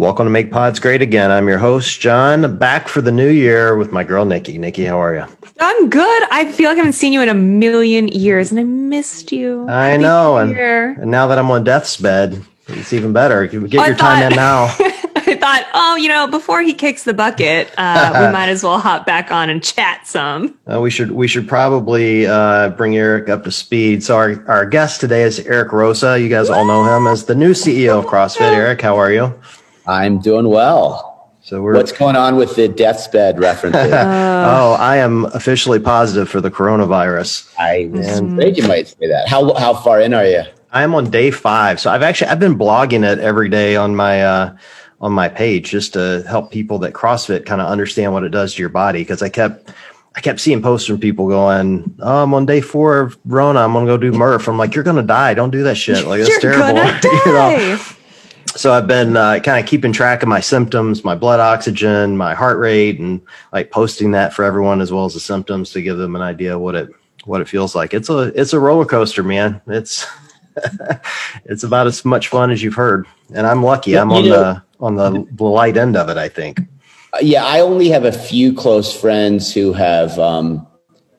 [0.00, 1.30] Welcome to Make Pods Great Again.
[1.30, 4.56] I'm your host, John, back for the new year with my girl, Nikki.
[4.56, 5.26] Nikki, how are you?
[5.60, 6.22] I'm good.
[6.30, 9.68] I feel like I haven't seen you in a million years and I missed you.
[9.68, 10.38] I Happy know.
[10.38, 13.44] And, and now that I'm on death's bed, it's even better.
[13.44, 14.74] You get your time in now.
[15.16, 18.78] I thought, oh, you know, before he kicks the bucket, uh, we might as well
[18.78, 20.58] hop back on and chat some.
[20.66, 24.02] Uh, we should we should probably uh, bring Eric up to speed.
[24.02, 26.20] So our, our guest today is Eric Roza.
[26.20, 28.40] You guys all know him as the new CEO of CrossFit.
[28.40, 29.38] Eric, how are you?
[29.86, 31.10] I'm doing well.
[31.42, 33.90] So we're What's going on with the death's bed references?
[33.92, 37.52] oh, I am officially positive for the coronavirus.
[37.58, 39.26] I was afraid you might say that.
[39.26, 40.42] How how far in are you?
[40.70, 41.80] I am on day five.
[41.80, 44.56] So I've actually I've been blogging it every day on my uh,
[45.00, 48.54] on my page just to help people that CrossFit kind of understand what it does
[48.54, 49.00] to your body.
[49.00, 49.72] Because I kept
[50.14, 53.60] I kept seeing posts from people going, "Oh, I'm on day four of Rona.
[53.60, 55.34] I'm gonna go do Murph." I'm like, "You're gonna die.
[55.34, 56.06] Don't do that shit.
[56.06, 57.78] Like that's You're terrible." gonna You know?
[58.60, 62.34] So I've been uh, kind of keeping track of my symptoms, my blood oxygen, my
[62.34, 63.22] heart rate, and
[63.54, 66.58] like posting that for everyone as well as the symptoms to give them an idea
[66.58, 66.90] what it
[67.24, 67.94] what it feels like.
[67.94, 69.62] It's a it's a roller coaster, man.
[69.66, 70.06] It's
[71.46, 73.96] it's about as much fun as you've heard, and I'm lucky.
[73.96, 76.18] I'm You on know- the on the, the light end of it.
[76.18, 76.60] I think.
[77.14, 80.66] Uh, yeah, I only have a few close friends who have um,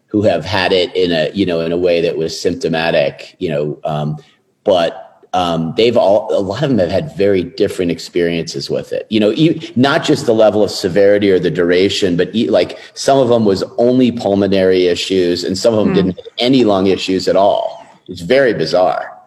[0.06, 3.36] who have had it in a you know in a way that was symptomatic.
[3.40, 4.18] You know, um,
[4.64, 9.08] but um, they've all a lot of them have had very different experiences with it.
[9.10, 9.34] You know,
[9.76, 13.64] not just the level of severity or the duration, but like some of them was
[13.78, 17.86] only pulmonary issues, and some of them didn't have any lung issues at all.
[18.08, 19.18] It's very bizarre.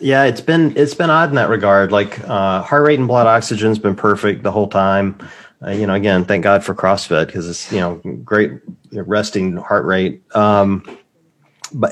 [0.00, 1.92] Yeah, it's been it's been odd in that regard.
[1.92, 5.16] Like uh, heart rate and blood oxygen's been perfect the whole time.
[5.64, 8.50] Uh, you know, again, thank God for CrossFit because it's you know great
[8.90, 10.22] resting heart rate.
[10.34, 10.82] Um,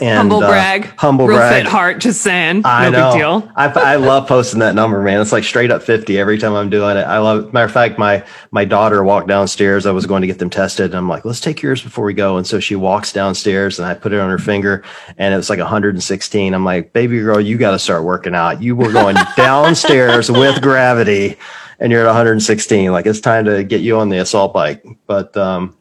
[0.01, 0.85] and Humble uh, brag.
[0.97, 1.65] humble Real brag.
[1.65, 2.63] fit heart, just saying.
[2.65, 3.11] I no know.
[3.11, 3.53] big deal.
[3.57, 5.21] I, I love posting that number, man.
[5.21, 7.03] It's like straight up 50 every time I'm doing it.
[7.03, 7.53] I love it.
[7.53, 9.87] Matter of fact, my, my daughter walked downstairs.
[9.87, 10.87] I was going to get them tested.
[10.87, 12.37] And I'm like, let's take yours before we go.
[12.37, 14.85] And so she walks downstairs and I put it on her finger
[15.19, 16.55] and it was like 116.
[16.55, 18.63] I'm like, baby girl, you got to start working out.
[18.63, 21.37] You were going downstairs with gravity
[21.79, 22.93] and you're at 116.
[22.93, 24.85] Like it's time to get you on the assault bike.
[25.07, 25.77] But, um,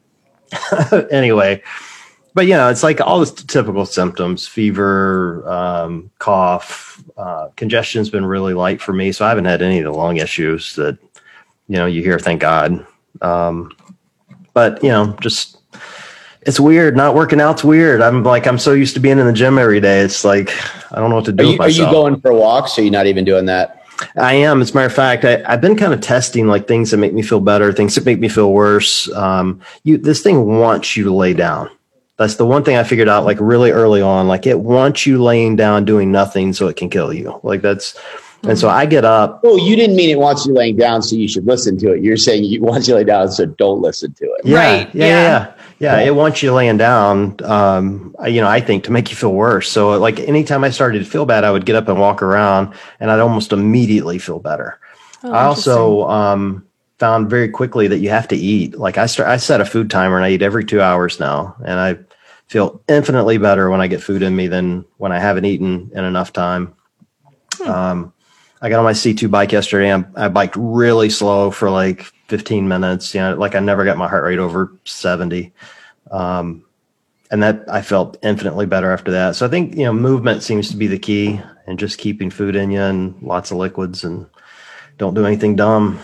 [1.11, 1.61] anyway,
[2.33, 8.25] but you know, it's like all the typical symptoms: fever, um, cough, uh, congestion's been
[8.25, 10.97] really light for me, so I haven't had any of the lung issues that
[11.67, 12.19] you know you hear.
[12.19, 12.85] Thank God.
[13.21, 13.71] Um,
[14.53, 15.57] but you know, just
[16.41, 16.95] it's weird.
[16.95, 18.01] Not working out's weird.
[18.01, 20.01] I'm like I'm so used to being in the gym every day.
[20.01, 20.51] It's like
[20.91, 22.77] I don't know what to do Are with you, are you going for walks?
[22.77, 23.83] Or are you not even doing that?
[24.17, 24.61] I am.
[24.61, 27.13] As a matter of fact, I, I've been kind of testing like things that make
[27.13, 29.11] me feel better, things that make me feel worse.
[29.13, 31.69] Um, you, this thing wants you to lay down.
[32.19, 34.27] That's the one thing I figured out like really early on.
[34.27, 37.39] Like it wants you laying down doing nothing so it can kill you.
[37.43, 37.97] Like that's,
[38.43, 39.39] and so I get up.
[39.43, 42.03] Oh, you didn't mean it wants you laying down, so you should listen to it.
[42.03, 44.41] You're saying it wants you laying down, so don't listen to it.
[44.45, 45.05] Yeah, Right, Yeah.
[45.05, 45.11] yeah.
[45.13, 45.47] Yeah.
[45.47, 45.53] yeah.
[45.81, 47.37] Yeah, it wants you laying down.
[47.45, 49.69] Um, you know, I think to make you feel worse.
[49.69, 52.73] So, like, anytime I started to feel bad, I would get up and walk around,
[52.99, 54.77] and I'd almost immediately feel better.
[55.23, 56.65] Oh, I also um,
[56.97, 58.77] found very quickly that you have to eat.
[58.77, 61.55] Like I start, I set a food timer and I eat every two hours now,
[61.65, 61.97] and I
[62.49, 66.03] feel infinitely better when I get food in me than when I haven't eaten in
[66.03, 66.73] enough time.
[67.63, 68.11] Um,
[68.61, 69.91] I got on my C2 bike yesterday.
[69.91, 73.13] And I biked really slow for like 15 minutes.
[73.13, 75.53] You know, like I never got my heart rate over 70.
[76.11, 76.65] Um,
[77.31, 79.35] and that I felt infinitely better after that.
[79.35, 82.55] So I think, you know, movement seems to be the key and just keeping food
[82.55, 84.25] in you and lots of liquids and
[84.97, 85.99] don't do anything dumb.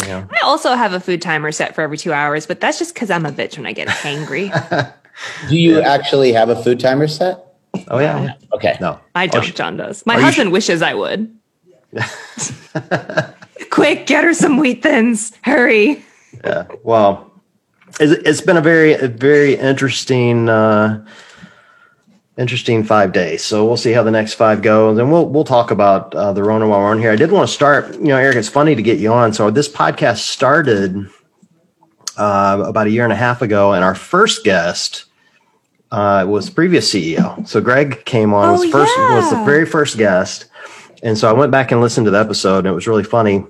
[0.00, 2.78] You know, I also have a food timer set for every two hours, but that's
[2.78, 4.50] just because I'm a bitch when I get hangry.
[5.48, 7.44] Do you actually have a food timer set?
[7.88, 8.34] oh yeah.
[8.54, 8.76] Okay.
[8.80, 9.44] No, I Oh, don't.
[9.44, 10.04] sh- John does.
[10.06, 11.34] My Are you husband wishes I would.
[13.70, 15.32] Quick, get her some wheat thins.
[15.42, 16.04] Hurry.
[16.44, 16.66] Yeah.
[16.82, 17.30] Well,
[18.00, 21.04] it's, it's been a very, a very interesting, uh,
[22.38, 23.42] interesting five days.
[23.44, 26.42] So we'll see how the next five goes, and we'll we'll talk about uh, the
[26.42, 27.10] Rona while we're on here.
[27.12, 27.94] I did want to start.
[27.94, 29.32] You know, Eric, it's funny to get you on.
[29.32, 31.08] So this podcast started
[32.16, 35.06] uh, about a year and a half ago, and our first guest
[35.90, 37.46] uh, was previous CEO.
[37.46, 40.46] So Greg came on Oh, was first was the very first guest,
[41.02, 43.44] and so I went back and listened to the episode, and it was really funny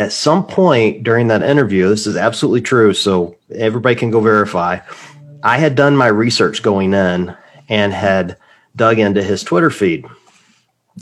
[0.00, 2.94] at some point during that interview, this is absolutely true.
[2.94, 4.78] So everybody can go verify.
[5.42, 7.36] I had done my research going in
[7.68, 8.38] and had
[8.74, 10.06] dug into his Twitter feed.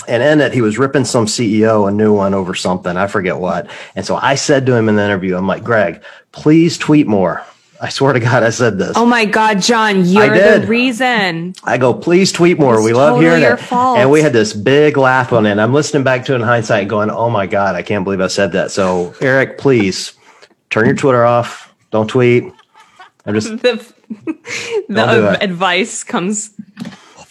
[0.06, 2.96] And in it, he was ripping some CEO a new one over something.
[2.96, 3.68] I forget what.
[3.96, 6.02] And so I said to him in the interview, I'm like, Greg,
[6.32, 7.44] please tweet more.
[7.80, 8.96] I swear to God, I said this.
[8.96, 11.54] Oh my God, John, you're the reason.
[11.62, 12.76] I go, please tweet more.
[12.76, 13.60] It's we love totally hearing your it.
[13.60, 13.98] fault.
[13.98, 15.52] And we had this big laugh on it.
[15.52, 18.20] And I'm listening back to it in hindsight, going, oh my God, I can't believe
[18.20, 18.72] I said that.
[18.72, 20.14] So, Eric, please
[20.70, 21.72] turn your Twitter off.
[21.90, 22.52] Don't tweet.
[23.24, 23.56] I'm just,
[24.88, 26.50] The, Don't do advice comes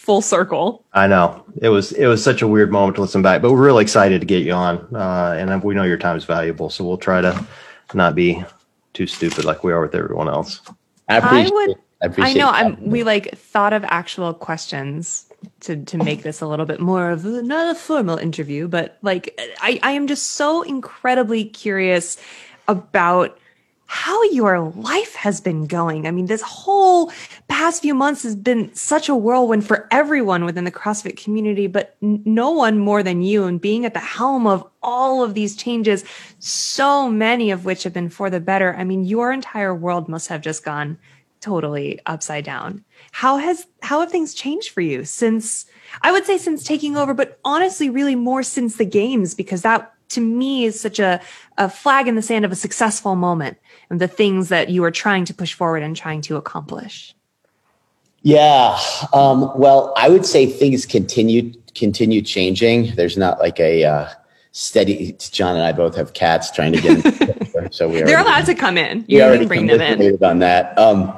[0.08, 0.86] full circle.
[0.94, 3.62] I know it was, it was such a weird moment to listen back, but we're
[3.62, 4.78] really excited to get you on.
[4.96, 6.70] Uh, and we know your time is valuable.
[6.70, 7.46] So we'll try to
[7.92, 8.42] not be
[8.94, 10.62] too stupid like we are with everyone else.
[11.10, 11.76] I appreciate.
[12.00, 12.22] I appreciate.
[12.22, 12.24] would.
[12.24, 12.50] I, I know.
[12.50, 12.64] that.
[12.64, 12.88] I'm.
[12.88, 15.26] We like thought of actual questions
[15.60, 18.96] to to make this a little bit more of a, not a formal interview, but
[19.02, 22.16] like I I am just so incredibly curious
[22.66, 23.38] about
[23.90, 26.06] how your life has been going.
[26.06, 27.10] I mean, this whole
[27.48, 31.96] past few months has been such a whirlwind for everyone within the CrossFit community, but
[32.02, 33.44] no one more than you.
[33.44, 36.04] And being at the helm of all of these changes,
[36.38, 38.76] so many of which have been for the better.
[38.76, 40.98] I mean, your entire world must have just gone
[41.40, 42.84] totally upside down.
[43.12, 45.64] How has how have things changed for you since
[46.02, 49.94] I would say since taking over, but honestly, really more since the games because that
[50.10, 51.20] to me is such a,
[51.56, 53.58] a flag in the sand of a successful moment
[53.90, 57.14] and the things that you are trying to push forward and trying to accomplish.
[58.22, 58.78] Yeah.
[59.12, 62.94] Um, well, I would say things continue continue changing.
[62.96, 64.08] There's not like a uh,
[64.52, 65.16] steady.
[65.30, 67.54] John and I both have cats trying to get.
[67.54, 69.04] In, so we They're allowed to come in.
[69.08, 70.22] You already can bring them in.
[70.22, 70.76] on that.
[70.78, 71.16] Um,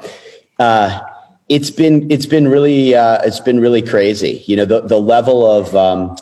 [0.59, 1.01] uh,
[1.49, 4.45] it's been it's been really uh, it's been really crazy.
[4.47, 6.17] You know, the the level of um,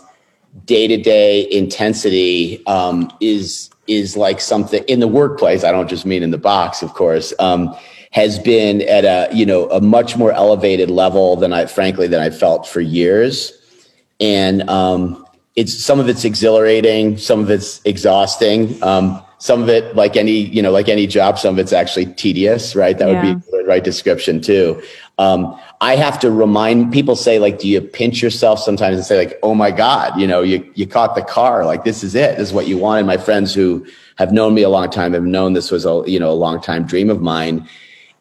[0.64, 5.64] day to day intensity um, is is like something in the workplace.
[5.64, 7.32] I don't just mean in the box, of course.
[7.38, 7.74] Um,
[8.10, 12.20] has been at a you know a much more elevated level than I frankly than
[12.20, 13.52] I felt for years,
[14.20, 15.26] and um,
[15.56, 18.82] it's some of it's exhilarating, some of it's exhausting.
[18.82, 22.06] Um, some of it, like any, you know, like any job, some of it's actually
[22.14, 22.98] tedious, right?
[22.98, 24.82] That would be the right description too.
[25.18, 29.16] Um, I have to remind people say like, do you pinch yourself sometimes and say
[29.16, 31.64] like, oh my God, you know, you, you caught the car.
[31.64, 32.36] Like, this is it.
[32.36, 33.06] This is what you wanted.
[33.06, 33.86] My friends who
[34.16, 36.60] have known me a long time have known this was a, you know, a long
[36.60, 37.68] time dream of mine.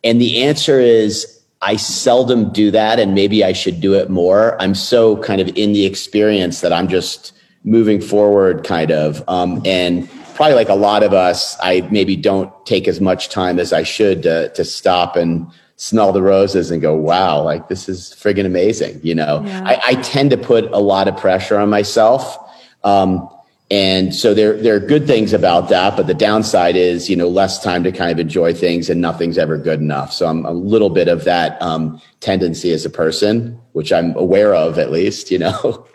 [0.04, 3.00] And the answer is I seldom do that.
[3.00, 4.60] And maybe I should do it more.
[4.62, 9.28] I'm so kind of in the experience that I'm just moving forward kind of.
[9.28, 13.60] Um, and probably like a lot of us, I maybe don't take as much time
[13.60, 17.90] as I should to, to stop and smell the roses and go, wow, like this
[17.90, 19.00] is friggin' amazing.
[19.04, 19.64] You know, Yeah.
[19.66, 22.38] I, I tend to put a lot of pressure on myself.
[22.84, 23.28] Um,
[23.70, 27.28] and so there, there are good things about that, but the downside is, you know,
[27.28, 30.14] less time to kind of enjoy things and nothing's ever good enough.
[30.14, 34.56] So I'm a little bit of that, um, tendency as a person, which I'm aware
[34.56, 35.86] of at least, you know.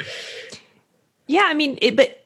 [1.29, 2.22] Yeah, I mean, it, but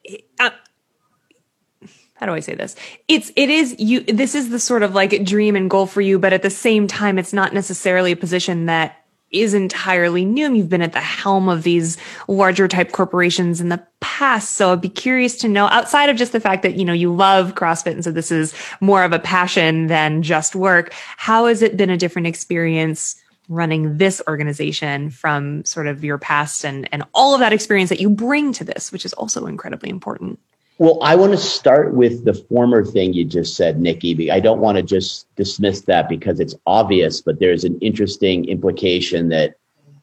[2.16, 2.74] how do I say this?
[3.08, 4.00] It's it is you.
[4.00, 6.86] This is the sort of like dream and goal for you, but at the same
[6.86, 10.52] time, it's not necessarily a position that is entirely new.
[10.54, 14.80] You've been at the helm of these larger type corporations in the past, so I'd
[14.80, 17.92] be curious to know outside of just the fact that you know you love CrossFit,
[17.92, 20.94] and so this is more of a passion than just work.
[21.18, 23.20] How has it been a different experience?
[23.48, 28.00] running this organization from sort of your past and and all of that experience that
[28.00, 30.40] you bring to this which is also incredibly important
[30.78, 34.30] Well, I want to start with the former thing you just said, Nikki.
[34.30, 39.30] I don't want to just dismiss that because it's obvious, but there's an interesting implication
[39.30, 39.54] that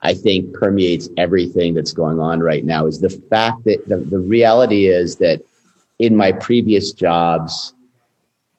[0.01, 4.19] I think permeates everything that's going on right now is the fact that the, the
[4.19, 5.43] reality is that
[5.99, 7.73] in my previous jobs,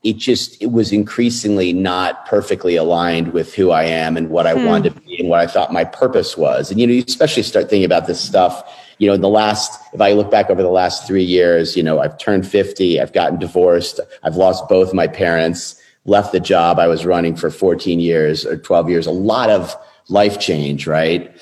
[0.04, 4.54] it just it was increasingly not perfectly aligned with who I am and what I
[4.54, 4.66] hmm.
[4.66, 6.70] wanted to be and what I thought my purpose was.
[6.70, 8.70] And you know, you especially start thinking about this stuff.
[8.98, 11.82] You know, in the last, if I look back over the last three years, you
[11.82, 16.78] know, I've turned fifty, I've gotten divorced, I've lost both my parents, left the job
[16.78, 19.06] I was running for fourteen years or twelve years.
[19.06, 19.74] A lot of
[20.08, 21.34] life change, right?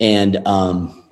[0.00, 1.04] And um,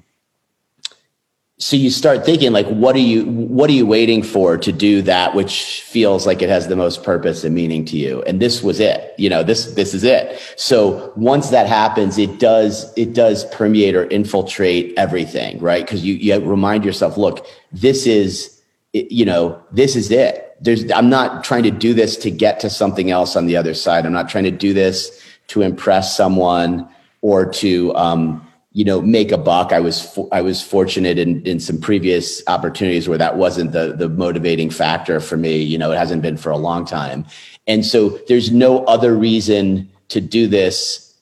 [1.64, 5.00] so you start thinking like what are you what are you waiting for to do
[5.00, 8.22] that which feels like it has the most purpose and meaning to you?
[8.24, 10.38] And this was it you know this this is it.
[10.56, 15.82] So once that happens it does it does permeate or infiltrate everything right?
[15.82, 18.60] Because you you remind yourself look this is
[18.92, 20.58] you know this is it.
[20.60, 23.72] There's i'm not trying to do this to get to something else on the other
[23.72, 24.04] side.
[24.04, 26.86] I'm not trying to do this to impress someone
[27.22, 29.72] or to um, you know make a buck.
[29.72, 33.94] I was fo- i was fortunate in in some previous opportunities where that wasn't the
[33.96, 35.62] the motivating factor for me.
[35.62, 37.24] You know it hasn't been for a long time.
[37.66, 41.14] And so there's no other reason to do this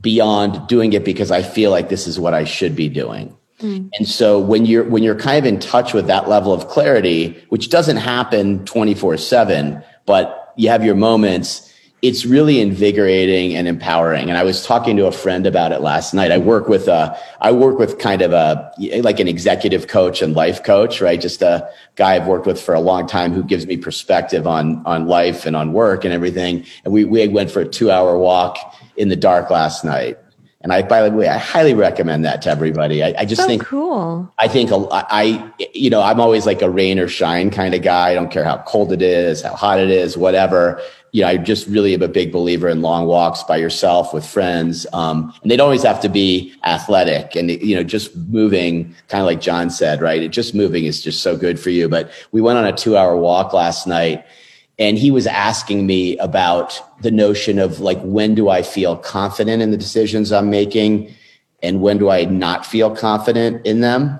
[0.00, 3.34] beyond doing it because i feel like this is what i should be doing.
[3.58, 3.88] Hmm.
[3.98, 7.42] And so when you're when you're kind of in touch with that level of clarity
[7.48, 11.67] which doesn't happen 24/7 but you have your moments
[12.00, 14.28] it's really invigorating and empowering.
[14.28, 16.30] And I was talking to a friend about it last night.
[16.30, 20.34] I work with a, I work with kind of a, like an executive coach and
[20.36, 21.20] life coach, right?
[21.20, 24.80] Just a guy I've worked with for a long time who gives me perspective on,
[24.86, 26.64] on life and on work and everything.
[26.84, 28.56] And we, we went for a two hour walk
[28.96, 30.18] in the dark last night.
[30.60, 33.02] And I, by the way, I highly recommend that to everybody.
[33.02, 34.32] I, I just so think cool.
[34.38, 38.10] I think I, you know, I'm always like a rain or shine kind of guy.
[38.10, 40.82] I don't care how cold it is, how hot it is, whatever.
[41.12, 44.26] You know, I just really am a big believer in long walks by yourself with
[44.26, 44.86] friends.
[44.92, 49.22] Um, and they don't always have to be athletic and, you know, just moving, kind
[49.22, 50.22] of like John said, right?
[50.22, 51.88] It just moving is just so good for you.
[51.88, 54.24] But we went on a two hour walk last night
[54.78, 59.62] and he was asking me about the notion of like when do i feel confident
[59.62, 61.12] in the decisions i'm making
[61.62, 64.18] and when do i not feel confident in them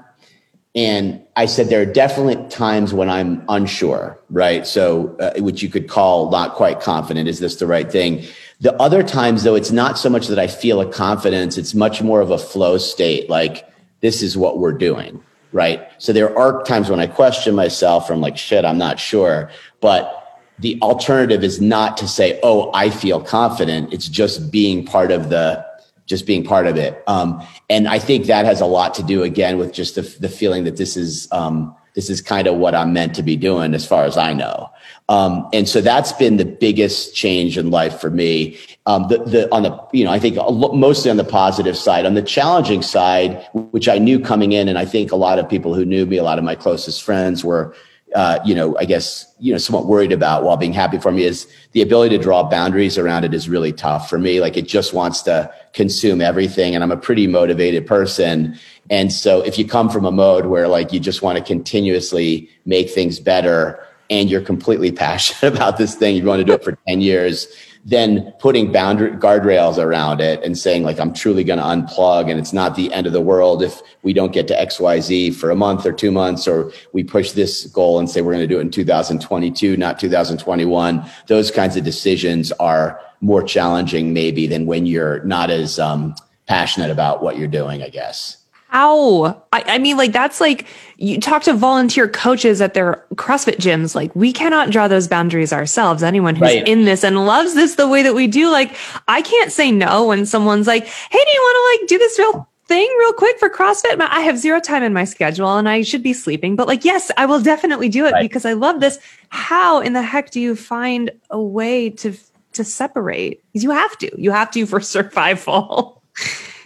[0.74, 4.66] and i said there are definitely times when i'm unsure right?
[4.66, 7.28] So uh, which you could call not quite confident.
[7.28, 8.24] Is this the right thing?
[8.60, 11.56] The other times though it's not so much that i feel a confidence.
[11.56, 13.68] It's much more of a flow state like
[14.00, 15.88] this is what we're doing right?
[15.96, 19.50] So there are times when i question myself from like shit i'm not sure.
[19.80, 20.14] But
[20.58, 25.30] the alternative is not to say, "Oh, I feel confident." It's just being part of
[25.30, 25.64] the,
[26.08, 27.02] just being part of it.
[27.06, 30.28] Um, and I think that has a lot to do again with just the, the
[30.28, 33.74] feeling that this is um, this is kind of what I'm meant to be doing,
[33.74, 34.70] as far as I know.
[35.08, 38.56] Um, and so that's been the biggest change in life for me.
[38.86, 40.36] Um, the, the, on the, you know, I think
[40.74, 42.06] mostly on the positive side.
[42.06, 45.48] On the challenging side, which I knew coming in, and I think a lot of
[45.48, 47.74] people who knew me, a lot of my closest friends were
[48.18, 51.22] uh, you know, I guess, you know, somewhat worried about while being happy for me
[51.22, 54.40] is the ability to draw boundaries around it is really tough for me.
[54.40, 56.74] Like it just wants to consume everything.
[56.74, 58.58] And I'm a pretty motivated person.
[58.90, 62.50] And so if you come from a mode where like you just want to continuously
[62.64, 66.64] make things better and you're completely passionate about this thing, you want to do it
[66.64, 67.46] for 10 years,
[67.88, 72.38] then putting boundary guardrails around it and saying like i'm truly going to unplug and
[72.38, 75.56] it's not the end of the world if we don't get to xyz for a
[75.56, 78.58] month or two months or we push this goal and say we're going to do
[78.58, 84.84] it in 2022 not 2021 those kinds of decisions are more challenging maybe than when
[84.84, 86.14] you're not as um,
[86.46, 88.37] passionate about what you're doing i guess
[88.68, 89.42] how?
[89.50, 90.66] I, I, mean, like, that's like
[90.98, 93.94] you talk to volunteer coaches at their CrossFit gyms.
[93.94, 96.02] Like, we cannot draw those boundaries ourselves.
[96.02, 96.68] Anyone who's right.
[96.68, 98.76] in this and loves this the way that we do, like,
[99.08, 102.18] I can't say no when someone's like, Hey, do you want to like do this
[102.18, 103.98] real thing real quick for CrossFit?
[104.00, 107.10] I have zero time in my schedule and I should be sleeping, but like, yes,
[107.16, 108.22] I will definitely do it right.
[108.22, 108.98] because I love this.
[109.30, 112.14] How in the heck do you find a way to,
[112.52, 113.42] to separate?
[113.46, 115.97] Because you have to, you have to for survival.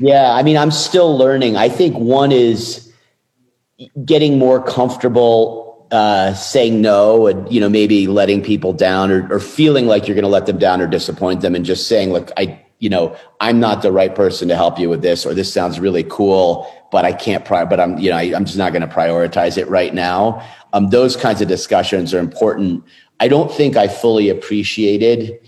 [0.02, 1.56] Yeah, I mean, I'm still learning.
[1.56, 2.92] I think one is
[4.04, 9.38] getting more comfortable uh, saying no and you know maybe letting people down or, or
[9.38, 12.30] feeling like you're going to let them down or disappoint them and just saying look
[12.38, 15.52] i you know i'm not the right person to help you with this or this
[15.52, 18.73] sounds really cool but i can't pri- but i'm you know I, am just not
[18.73, 20.42] going to prioritize it right now
[20.73, 22.82] um, those kinds of discussions are important
[23.21, 25.47] i don't think i fully appreciated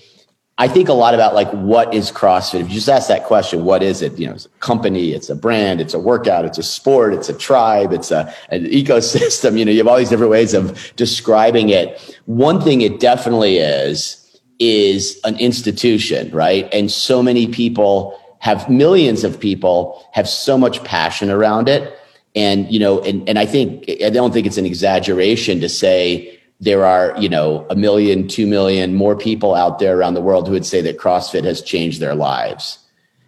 [0.56, 2.61] I think a lot about like what is CrossFit.
[2.61, 4.16] If you just ask that question, what is it?
[4.16, 7.28] You know, it's a company, it's a brand, it's a workout, it's a sport, it's
[7.28, 9.58] a tribe, it's a an ecosystem.
[9.58, 12.20] You know, you have all these different ways of describing it.
[12.26, 14.20] One thing it definitely is
[14.61, 16.68] is an institution, right?
[16.73, 21.99] And so many people have millions of people have so much passion around it.
[22.37, 26.34] And, you know, and, and I think, I don't think it's an exaggeration to say
[26.64, 30.47] there are, you know, a million, two million more people out there around the world
[30.47, 32.78] who would say that CrossFit has changed their lives.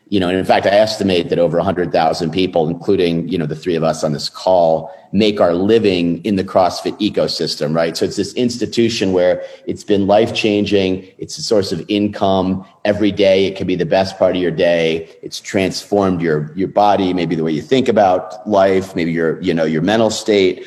[0.09, 3.57] You know, and in fact, I estimate that over 100,000 people, including, you know, the
[3.57, 7.97] three of us on this call, make our living in the CrossFit ecosystem, right?
[7.97, 11.09] So it's this institution where it's been life changing.
[11.19, 13.47] It's a source of income every day.
[13.47, 15.11] It can be the best part of your day.
[15.23, 19.53] It's transformed your, your body, maybe the way you think about life, maybe your, you
[19.53, 20.67] know, your mental state.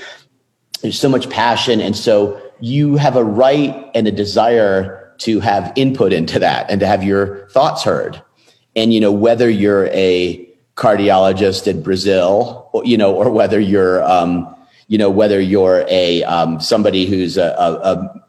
[0.82, 1.80] There's so much passion.
[1.80, 6.80] And so you have a right and a desire to have input into that and
[6.80, 8.22] to have your thoughts heard.
[8.76, 14.04] And, you know, whether you're a cardiologist in Brazil, or, you know, or whether you're,
[14.04, 14.56] um,
[14.88, 18.22] you know, whether you're a um, somebody who's a, a,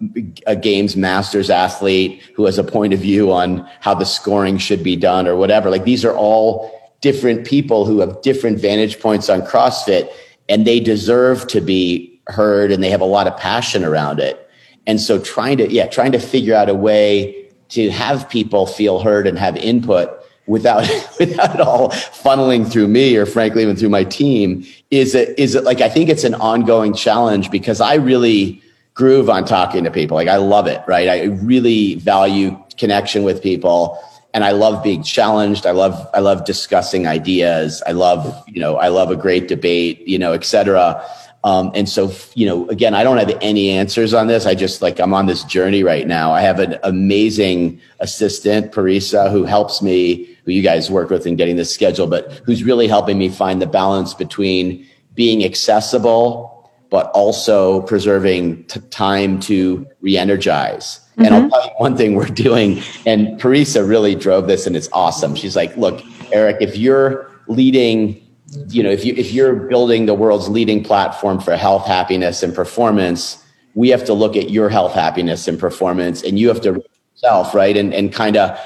[0.47, 4.83] a, games masters athlete who has a point of view on how the scoring should
[4.83, 5.71] be done or whatever.
[5.71, 6.71] Like these are all
[7.01, 10.11] different people who have different vantage points on CrossFit,
[10.51, 14.49] and they deserve to be heard and they have a lot of passion around it.
[14.87, 19.01] And so trying to, yeah, trying to figure out a way to have people feel
[19.01, 20.11] heard and have input
[20.47, 20.81] without
[21.19, 25.55] without it all funneling through me or frankly even through my team is it is
[25.55, 28.61] it like I think it's an ongoing challenge because I really
[28.95, 30.15] groove on talking to people.
[30.17, 31.09] Like I love it, right?
[31.09, 33.99] I really value connection with people
[34.35, 35.67] and I love being challenged.
[35.67, 37.83] I love I love discussing ideas.
[37.87, 40.07] I love you know I love a great debate.
[40.07, 41.05] You know, etc.
[41.43, 44.47] Um, and so you know, again, I don't have any answers on this.
[44.47, 46.33] I just like I'm on this journey right now.
[46.33, 50.27] I have an amazing assistant, Parisa, who helps me.
[50.45, 53.61] Who you guys work with in getting this schedule, but who's really helping me find
[53.61, 61.27] the balance between being accessible, but also preserving t- time to re-energize Mm-hmm.
[61.27, 61.51] And I'll mm-hmm.
[61.51, 65.35] tell you one thing we're doing, and Parisa really drove this, and it's awesome.
[65.35, 68.20] She's like, "Look, Eric, if you're leading,
[68.69, 72.55] you know, if you if you're building the world's leading platform for health, happiness, and
[72.55, 73.43] performance,
[73.75, 76.83] we have to look at your health, happiness, and performance, and you have to
[77.15, 78.59] yourself, right, and and kind of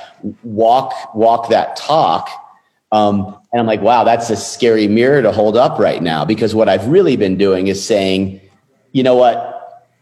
[0.42, 2.28] walk walk that talk."
[2.92, 6.54] Um, and I'm like, wow, that's a scary mirror to hold up right now because
[6.54, 8.40] what I've really been doing is saying,
[8.92, 9.53] you know what,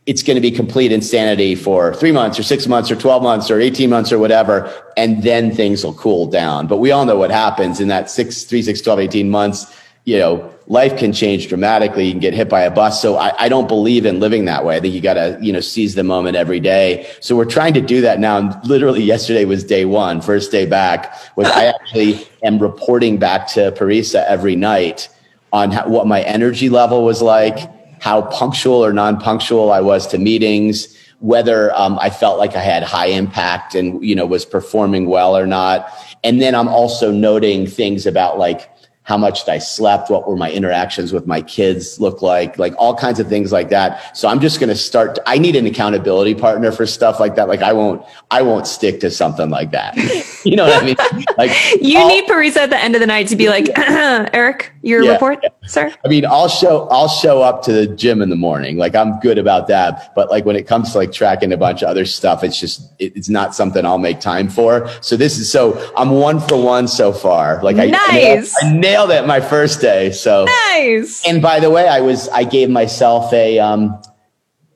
[0.05, 3.51] it's going to be complete insanity for three months or six months or 12 months
[3.51, 4.73] or 18 months or whatever.
[4.97, 6.67] And then things will cool down.
[6.67, 9.73] But we all know what happens in that six, three, six, 12, 18 months.
[10.05, 12.07] You know, life can change dramatically.
[12.07, 13.01] You can get hit by a bus.
[13.01, 14.77] So I, I don't believe in living that way.
[14.77, 17.09] I think you got to, you know, seize the moment every day.
[17.21, 18.39] So we're trying to do that now.
[18.39, 23.47] And literally yesterday was day one, first day back was I actually am reporting back
[23.49, 25.09] to Parisa every night
[25.53, 27.71] on how, what my energy level was like
[28.03, 32.83] how punctual or non-punctual I was to meetings, whether um, I felt like I had
[32.83, 35.89] high impact and you know was performing well or not.
[36.25, 38.69] And then I'm also noting things about like
[39.05, 42.95] how much I slept, what were my interactions with my kids look like, like all
[42.95, 44.17] kinds of things like that.
[44.17, 45.19] So I'm just going to start.
[45.27, 47.49] I need an accountability partner for stuff like that.
[47.49, 49.97] Like I won't, I won't stick to something like that.
[50.45, 50.97] you know what I mean?
[51.37, 54.73] Like you I'll, need Parisa at the end of the night to be like, Eric,
[54.83, 55.49] your yeah, report, yeah.
[55.67, 55.93] sir.
[56.05, 58.77] I mean, I'll show, I'll show up to the gym in the morning.
[58.77, 60.15] Like I'm good about that.
[60.15, 62.93] But like when it comes to like tracking a bunch of other stuff, it's just,
[63.01, 64.89] it, it's not something I'll make time for.
[65.01, 67.61] So this is, so I'm one for one so far.
[67.65, 68.55] Like I, nice.
[68.63, 70.13] I, I nailed it my first day.
[70.13, 71.27] So nice.
[71.27, 74.01] And by the way, I was I gave myself a um,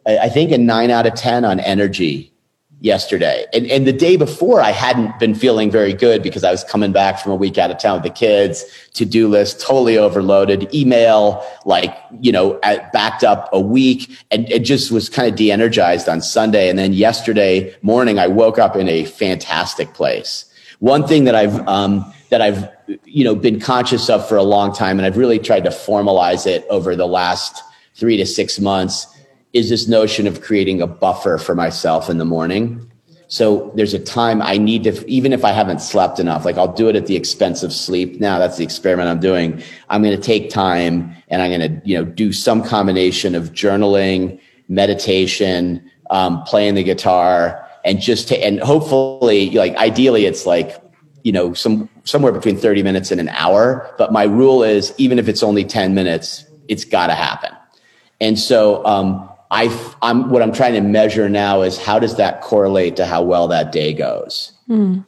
[0.06, 2.32] I think a nine out of ten on energy
[2.80, 3.46] yesterday.
[3.52, 6.92] And and the day before I hadn't been feeling very good because I was coming
[6.92, 11.44] back from a week out of town with the kids, to-do list totally overloaded, email
[11.64, 12.60] like, you know,
[12.92, 16.68] backed up a week and it just was kind of de-energized on Sunday.
[16.68, 20.44] And then yesterday morning I woke up in a fantastic place.
[20.78, 22.68] One thing that I've um, that I've
[23.04, 26.46] you know been conscious of for a long time, and I've really tried to formalize
[26.46, 27.62] it over the last
[27.94, 29.06] three to six months,
[29.52, 32.90] is this notion of creating a buffer for myself in the morning.
[33.28, 36.72] So there's a time I need to, even if I haven't slept enough, like I'll
[36.72, 38.20] do it at the expense of sleep.
[38.20, 39.62] Now that's the experiment I'm doing.
[39.88, 43.50] I'm going to take time and I'm going to, you know, do some combination of
[43.52, 50.80] journaling, meditation, um, playing the guitar, and just to, and hopefully, like ideally, it's like
[51.26, 53.92] you know, some somewhere between 30 minutes and an hour.
[53.98, 57.50] But my rule is even if it's only 10 minutes, it's got to happen.
[58.20, 59.64] And so um, I,
[60.02, 63.48] I'm what I'm trying to measure now is how does that correlate to how well
[63.48, 64.52] that day goes.
[64.68, 65.04] Mm.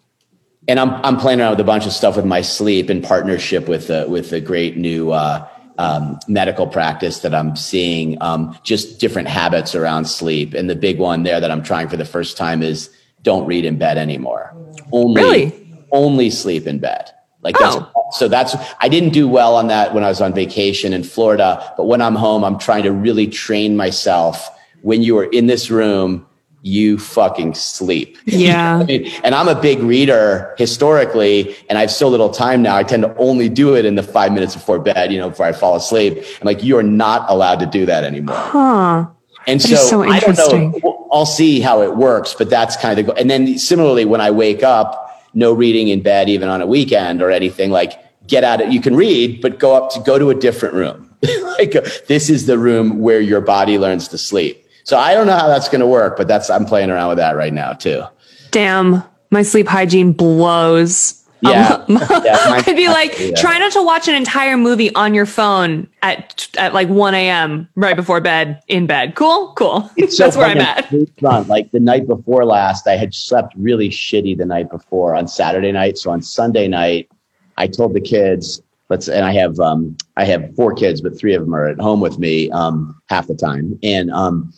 [0.66, 3.68] And I'm I'm playing around with a bunch of stuff with my sleep in partnership
[3.68, 5.46] with a, with a great new uh,
[5.78, 8.20] um, medical practice that I'm seeing.
[8.20, 11.96] Um, just different habits around sleep, and the big one there that I'm trying for
[11.96, 12.90] the first time is
[13.22, 14.52] don't read in bed anymore.
[14.90, 15.67] Only really?
[15.92, 17.10] Only sleep in bed.
[17.42, 17.90] Like that's, oh.
[18.12, 21.72] so that's, I didn't do well on that when I was on vacation in Florida,
[21.76, 24.48] but when I'm home, I'm trying to really train myself.
[24.82, 26.26] When you are in this room,
[26.62, 28.18] you fucking sleep.
[28.26, 28.86] Yeah.
[29.24, 32.76] and I'm a big reader historically, and I have so little time now.
[32.76, 35.46] I tend to only do it in the five minutes before bed, you know, before
[35.46, 36.18] I fall asleep.
[36.18, 38.36] I'm like, you are not allowed to do that anymore.
[38.36, 39.06] Huh.
[39.46, 41.08] And so, so I don't know.
[41.10, 44.30] I'll see how it works, but that's kind of the, and then similarly, when I
[44.30, 45.07] wake up,
[45.38, 47.70] no reading in bed, even on a weekend or anything.
[47.70, 48.72] Like, get out it.
[48.72, 51.08] You can read, but go up to go to a different room.
[51.58, 51.72] like,
[52.06, 54.66] this is the room where your body learns to sleep.
[54.82, 57.18] So I don't know how that's going to work, but that's I'm playing around with
[57.18, 58.02] that right now too.
[58.50, 61.17] Damn, my sleep hygiene blows.
[61.40, 61.84] Yeah, um,
[62.24, 63.34] yeah I'd be like, yeah.
[63.36, 67.68] try not to watch an entire movie on your phone at at like 1 a.m.
[67.76, 69.14] right before bed in bed.
[69.14, 69.90] Cool, cool.
[69.96, 70.88] It's so That's where I'm at.
[71.20, 71.46] Fun.
[71.48, 75.72] Like the night before last, I had slept really shitty the night before on Saturday
[75.72, 75.98] night.
[75.98, 77.08] So on Sunday night,
[77.56, 81.34] I told the kids, let's, and I have um I have four kids, but three
[81.34, 84.52] of them are at home with me um half the time, and um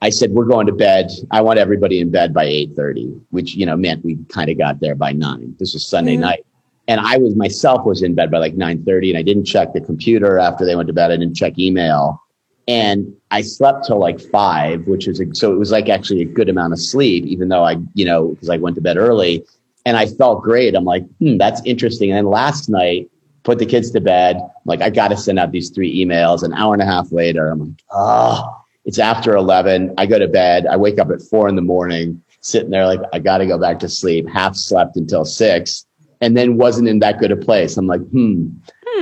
[0.00, 1.10] I said, we're going to bed.
[1.30, 4.80] I want everybody in bed by 8.30, which, you know, meant we kind of got
[4.80, 5.56] there by nine.
[5.58, 6.22] This was Sunday mm-hmm.
[6.22, 6.46] night.
[6.86, 9.80] And I was myself was in bed by like 9.30 and I didn't check the
[9.80, 11.10] computer after they went to bed.
[11.10, 12.22] I didn't check email.
[12.68, 16.26] and I slept till like five, which was a, so it was like actually a
[16.26, 19.44] good amount of sleep, even though I, you know, because I went to bed early,
[19.86, 20.74] and I felt great.
[20.74, 22.10] I'm like, hmm, that's interesting.
[22.10, 23.10] And then last night,
[23.42, 24.36] put the kids to bed.
[24.36, 26.42] I'm like, I got to send out these three emails.
[26.42, 29.92] An hour and a half later, I'm like, oh, it's after 11.
[29.98, 30.66] I go to bed.
[30.66, 33.58] I wake up at four in the morning, sitting there like, I got to go
[33.58, 34.26] back to sleep.
[34.26, 35.84] Half slept until six,
[36.22, 37.76] and then wasn't in that good a place.
[37.76, 38.48] I'm like, hmm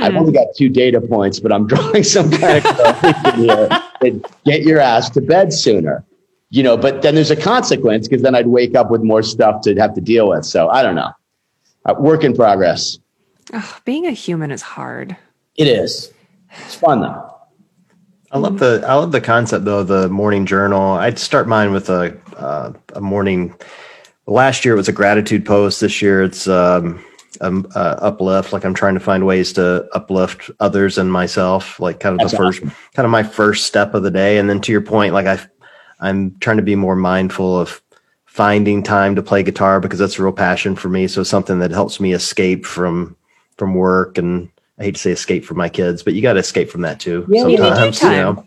[0.02, 3.68] I've only got two data points, but I'm drawing some kind of here.
[4.44, 6.04] Get your ass to bed sooner.
[6.50, 9.62] You know, but then there's a consequence because then I'd wake up with more stuff
[9.62, 10.44] to have to deal with.
[10.44, 11.12] So I don't know.
[11.84, 12.98] Uh, work in progress.
[13.52, 15.16] Oh, being a human is hard.
[15.54, 16.12] It is.
[16.50, 17.25] It's fun though.
[18.32, 20.92] I love the I love the concept though the morning journal.
[20.92, 23.54] I'd start mine with a uh, a morning.
[24.26, 25.80] Last year it was a gratitude post.
[25.80, 27.04] This year it's um,
[27.40, 28.52] um, uh, uplift.
[28.52, 31.78] Like I'm trying to find ways to uplift others and myself.
[31.78, 32.74] Like kind of That's the first, awesome.
[32.94, 34.38] kind of my first step of the day.
[34.38, 35.38] And then to your point, like I,
[36.00, 37.80] I'm trying to be more mindful of
[38.24, 41.06] finding time to play guitar because that's a real passion for me.
[41.06, 43.16] So something that helps me escape from
[43.56, 46.40] from work and I hate to say escape from my kids, but you got to
[46.40, 47.26] escape from that too.
[47.28, 48.46] Yeah, yeah, sometimes, you know.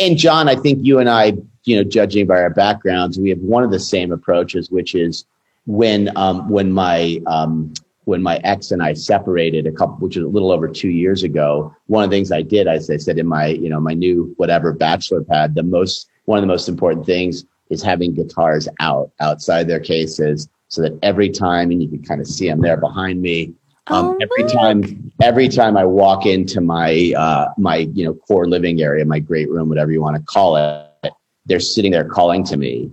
[0.00, 3.38] And John, I think you and I, you know, judging by our backgrounds, we have
[3.38, 5.24] one of the same approaches, which is
[5.66, 7.72] when um, when my um,
[8.04, 11.22] when my ex and I separated a couple, which is a little over two years
[11.22, 11.74] ago.
[11.86, 14.34] One of the things I did, as I said in my you know my new
[14.36, 19.10] whatever bachelor pad, the most one of the most important things is having guitars out
[19.20, 22.76] outside their cases, so that every time, and you can kind of see them there
[22.76, 23.54] behind me.
[23.88, 28.46] Um, Oh, every time, every time I walk into my uh, my you know core
[28.46, 31.12] living area, my great room, whatever you want to call it,
[31.46, 32.90] they're sitting there calling to me,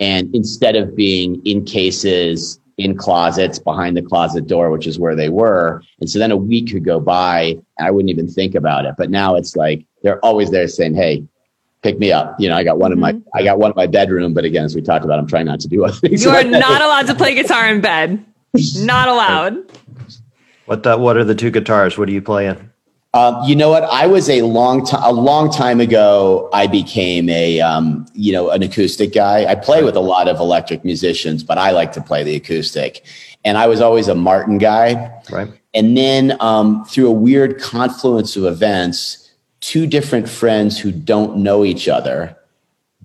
[0.00, 5.14] and instead of being in cases, in closets, behind the closet door, which is where
[5.14, 8.56] they were, and so then a week could go by, and I wouldn't even think
[8.56, 8.96] about it.
[8.98, 11.24] But now it's like they're always there saying, "Hey."
[11.82, 12.36] Pick me up.
[12.38, 14.64] You know, I got one in my I got one in my bedroom, but again,
[14.64, 16.22] as we talked about, I'm trying not to do other things.
[16.22, 18.24] You are not allowed to play guitar in bed.
[18.76, 19.64] Not allowed.
[20.66, 21.98] What uh, what are the two guitars?
[21.98, 22.70] What are you playing?
[23.14, 23.84] Um, you know what?
[23.84, 26.48] I was a long time a long time ago.
[26.52, 29.44] I became a um, you know an acoustic guy.
[29.44, 33.04] I play with a lot of electric musicians, but I like to play the acoustic.
[33.44, 35.20] And I was always a Martin guy.
[35.30, 35.52] Right.
[35.74, 41.64] And then um, through a weird confluence of events, two different friends who don't know
[41.64, 42.36] each other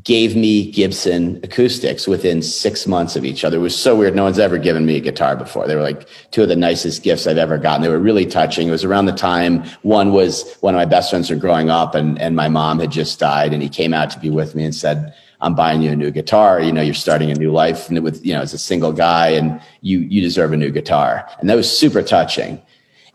[0.08, 3.58] gave me Gibson acoustics within six months of each other.
[3.58, 4.16] It was so weird.
[4.16, 5.68] No one's ever given me a guitar before.
[5.68, 7.82] They were like two of the nicest gifts I've ever gotten.
[7.82, 8.70] They were really touching.
[8.70, 11.94] It was around the time one was one of my best friends were growing up
[11.94, 14.64] and, and my mom had just died and he came out to be with me
[14.64, 16.62] and said, I'm buying you a new guitar.
[16.62, 19.32] You know, you're starting a new life and with, you know, as a single guy
[19.32, 21.28] and you, you deserve a new guitar.
[21.42, 22.62] And that was super touching.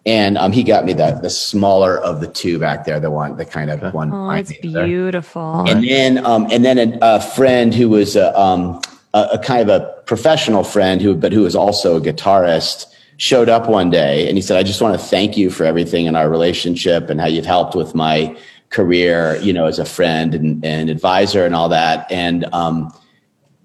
[0.04, 3.36] And um, he got me the, the smaller of the two back there, the one,
[3.36, 4.12] the kind of one.
[4.12, 4.84] Oh, it's me there.
[4.84, 5.64] beautiful.
[5.68, 8.80] And then, um, and then a, a friend who was a, um,
[9.14, 12.86] a, a kind of a professional friend who, but who was also a guitarist,
[13.22, 16.06] showed up one day and he said, "I just want to thank you for everything
[16.06, 18.36] in our relationship and how you've helped with my
[18.70, 22.92] career, you know, as a friend and, and advisor and all that." And um,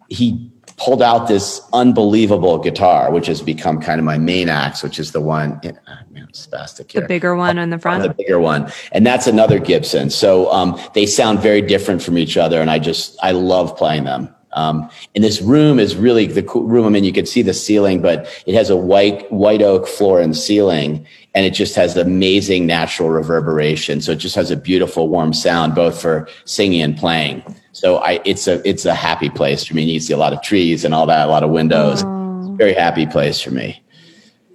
[0.09, 0.46] he
[0.77, 5.11] pulled out this unbelievable guitar, which has become kind of my main axe, which is
[5.11, 5.59] the one.
[5.63, 5.71] Yeah,
[6.11, 8.03] man, I'm spastic the bigger one in the front?
[8.03, 8.71] the bigger one.
[8.91, 10.11] And that's another gibson.
[10.11, 14.05] So um, they sound very different from each other and i just i love playing
[14.05, 14.33] them.
[14.53, 16.85] Um, and this room is really the cool room.
[16.85, 20.21] I mean you can see the ceiling but it has a white white oak floor
[20.21, 24.01] and ceiling and it just has amazing natural reverberation.
[24.01, 27.43] So it just has a beautiful warm sound both for singing and playing
[27.77, 30.41] so i it's a it's a happy place for me you see a lot of
[30.41, 32.03] trees and all that a lot of windows
[32.57, 33.81] very happy place for me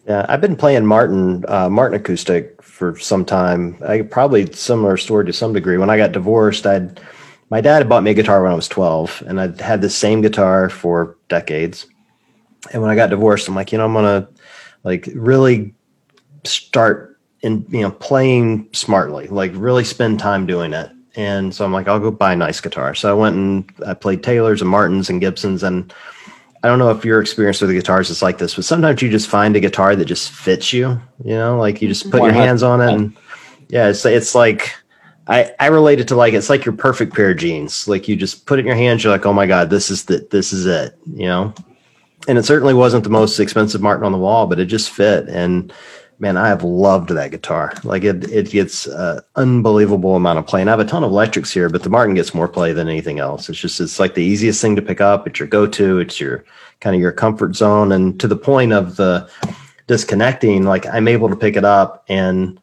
[0.07, 3.77] Yeah, I've been playing Martin uh, Martin acoustic for some time.
[3.87, 5.79] I probably similar story to some degree.
[5.79, 7.01] When I got divorced, I'd
[7.51, 9.91] my dad had bought me a guitar when I was twelve, and I'd had the
[9.91, 11.87] same guitar for decades.
[12.73, 14.29] And when I got divorced, I'm like, you know, I'm gonna
[14.83, 15.73] like really
[16.45, 20.91] start in you know playing smartly, like really spend time doing it.
[21.15, 22.95] And so I'm like, I'll go buy a nice guitar.
[22.95, 25.93] So I went and I played Taylors and Martins and Gibsons and
[26.63, 29.11] I don't know if your experience with the guitars is like this, but sometimes you
[29.11, 31.01] just find a guitar that just fits you.
[31.25, 33.17] You know, like you just put your hands on it, and
[33.69, 34.73] yeah, it's it's like
[35.27, 37.89] I I relate it to like it's like your perfect pair of jeans.
[37.89, 40.05] Like you just put it in your hands, you're like, oh my god, this is
[40.05, 40.97] the this is it.
[41.13, 41.55] You know,
[42.29, 45.29] and it certainly wasn't the most expensive Martin on the wall, but it just fit.
[45.29, 45.73] And
[46.23, 47.75] man, I have loved that guitar.
[47.83, 50.61] Like it it gets uh, unbelievable amount of play.
[50.61, 52.89] And I have a ton of electrics here, but the Martin gets more play than
[52.89, 53.49] anything else.
[53.49, 55.27] It's just it's like the easiest thing to pick up.
[55.27, 55.99] It's your go to.
[55.99, 56.45] It's your
[56.81, 57.91] kind of your comfort zone.
[57.91, 59.29] And to the point of the
[59.89, 62.61] disconnecting, like I'm able to pick it up and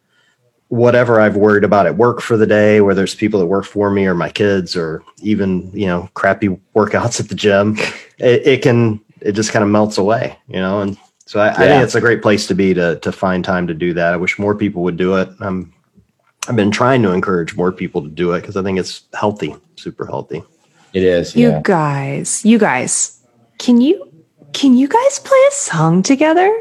[0.70, 3.90] whatever I've worried about at work for the day, whether it's people that work for
[3.90, 7.76] me or my kids or even, you know, crappy workouts at the gym,
[8.20, 10.82] it, it can, it just kind of melts away, you know?
[10.82, 10.98] And
[11.30, 13.76] so I, I think it's a great place to be to, to find time to
[13.76, 14.16] do that.
[14.16, 15.30] I wish more people would do it.
[15.42, 15.72] I'm,
[16.48, 19.56] I've been trying to encourage more people to do it because I think it's healthy,
[19.76, 20.42] super healthy.
[20.92, 21.36] It is.
[21.36, 21.62] You Yeah.
[21.64, 23.22] guys, you guys,
[23.60, 24.12] can you
[24.54, 26.52] can you guys play a song together?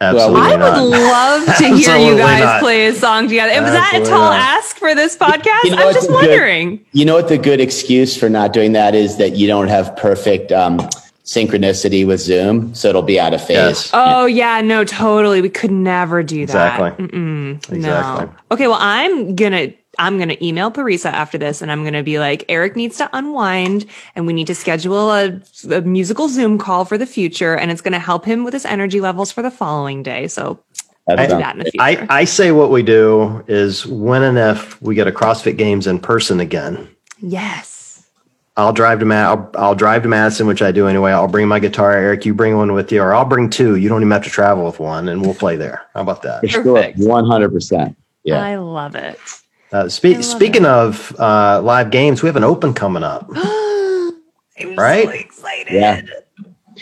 [0.00, 0.80] Absolutely I not.
[0.80, 2.60] would love to hear you guys not.
[2.60, 3.60] play a song together.
[3.62, 4.38] Was that a tall not.
[4.38, 5.64] ask for this podcast?
[5.64, 6.86] You know I'm just a good- wondering.
[6.92, 9.96] You know what the good excuse for not doing that is that you don't have
[9.96, 10.78] perfect um,
[11.26, 13.56] synchronicity with Zoom, so it'll be out of phase.
[13.56, 13.90] Yes.
[13.92, 15.42] Oh yeah, no, totally.
[15.42, 16.80] We could never do that.
[16.80, 17.06] Exactly.
[17.06, 18.26] Mm-mm, Exactly.
[18.26, 18.32] No.
[18.52, 22.44] Okay, well, I'm gonna I'm gonna email Parisa after this, and I'm gonna be like,
[22.48, 26.96] Eric needs to unwind, and we need to schedule a, a musical Zoom call for
[26.96, 30.28] the future, and it's gonna help him with his energy levels for the following day.
[30.28, 30.60] So
[31.08, 31.82] I'll do that in the future.
[31.82, 35.86] I, I say what we do is when and if we get a CrossFit Games
[35.88, 37.75] in person again, yes.
[38.58, 41.12] I'll drive to Ma- I'll, I'll drive to Madison, which I do anyway.
[41.12, 41.92] I'll bring my guitar.
[41.92, 43.76] Eric, you bring one with you, or I'll bring two.
[43.76, 45.82] You don't even have to travel with one, and we'll play there.
[45.94, 46.42] How about that?
[46.42, 46.98] Perfect.
[46.98, 47.94] 100%.
[48.24, 48.42] Yeah.
[48.42, 49.18] I love it.
[49.72, 53.28] Uh, spe- speaking of uh, live games, we have an open coming up.
[53.34, 55.04] I'm Right?
[55.04, 55.72] so excited.
[55.74, 56.00] Yeah.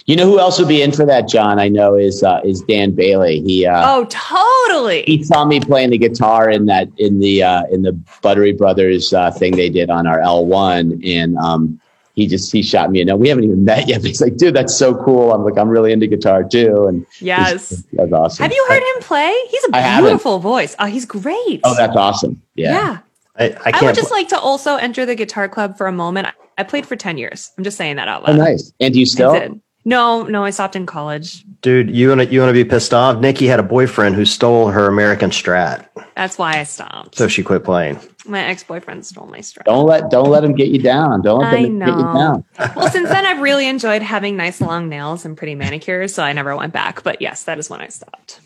[0.07, 1.59] You know who else would be in for that, John?
[1.59, 3.41] I know is uh, is Dan Bailey.
[3.41, 5.03] He uh, Oh, totally.
[5.07, 9.15] he saw me playing the guitar in that in the uh, in the Buttery Brothers
[9.15, 11.81] uh, thing they did on our L one, and um,
[12.15, 13.17] he just he shot me a note.
[13.17, 14.03] We haven't even met yet.
[14.03, 15.33] But he's like, dude, that's so cool.
[15.33, 17.83] I'm like, I'm really into guitar too, and Yes.
[17.95, 18.43] that's awesome.
[18.43, 19.35] Have you heard him play?
[19.51, 20.77] He's a beautiful voice.
[20.79, 21.61] Oh, he's great.
[21.65, 22.43] Oh, that's awesome.
[22.57, 22.73] Yeah.
[22.73, 22.99] yeah.
[23.37, 23.85] I, I I, can't.
[23.87, 26.27] would just like to also enter the guitar club for a moment.
[26.29, 27.51] I, I played for 10 years.
[27.59, 28.39] I'm just saying that out Oh, loud.
[28.39, 28.73] nice.
[28.79, 29.61] And do you I still?
[29.85, 29.91] Did.
[29.91, 31.45] No, no, I stopped in college.
[31.63, 33.19] dude, you want to you want to be pissed off?
[33.21, 37.17] Nikki had a boyfriend who stole her American Strat, That's why I stopped.
[37.17, 38.01] so she quit playing.
[38.27, 39.67] My ex-boyfriend stole my strap.
[39.67, 41.21] Don't let don't let him get you down.
[41.21, 42.15] Don't let I them get you know.
[42.15, 42.45] down.
[42.75, 46.33] well, since then I've really enjoyed having nice long nails and pretty manicures, so I
[46.33, 47.03] never went back.
[47.03, 48.41] But yes, that is when I stopped.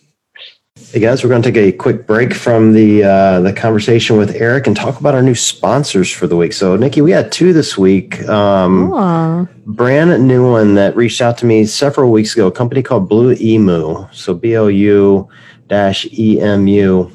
[0.87, 4.35] Hey guys, we're going to take a quick break from the uh, the conversation with
[4.35, 6.55] Eric and talk about our new sponsors for the week.
[6.55, 8.27] So, Nikki, we had two this week.
[8.27, 8.89] Um,
[9.67, 12.47] brand new one that reached out to me several weeks ago.
[12.47, 14.07] A company called Blue Emu.
[14.13, 15.29] So B O U
[15.69, 17.11] dash E M U,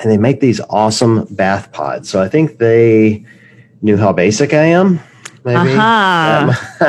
[0.00, 2.08] and they make these awesome bath pods.
[2.08, 3.22] So I think they
[3.82, 4.98] knew how basic I am.
[5.44, 6.48] Maybe Uh-huh.
[6.48, 6.56] Um,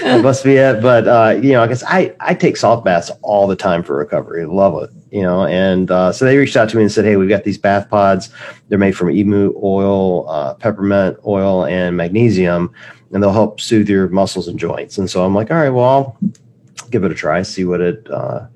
[0.00, 0.80] that must be it.
[0.80, 3.96] But uh, you know, I guess I I take salt baths all the time for
[3.96, 4.46] recovery.
[4.46, 4.90] Love it.
[5.10, 7.44] You know, and uh, so they reached out to me and said, "Hey, we've got
[7.44, 8.28] these bath pods.
[8.68, 12.72] They're made from emu oil, uh, peppermint oil, and magnesium."
[13.12, 14.98] and they'll help soothe your muscles and joints.
[14.98, 18.08] And so I'm like, all right, well, I'll give it a try, see what it
[18.10, 18.46] uh,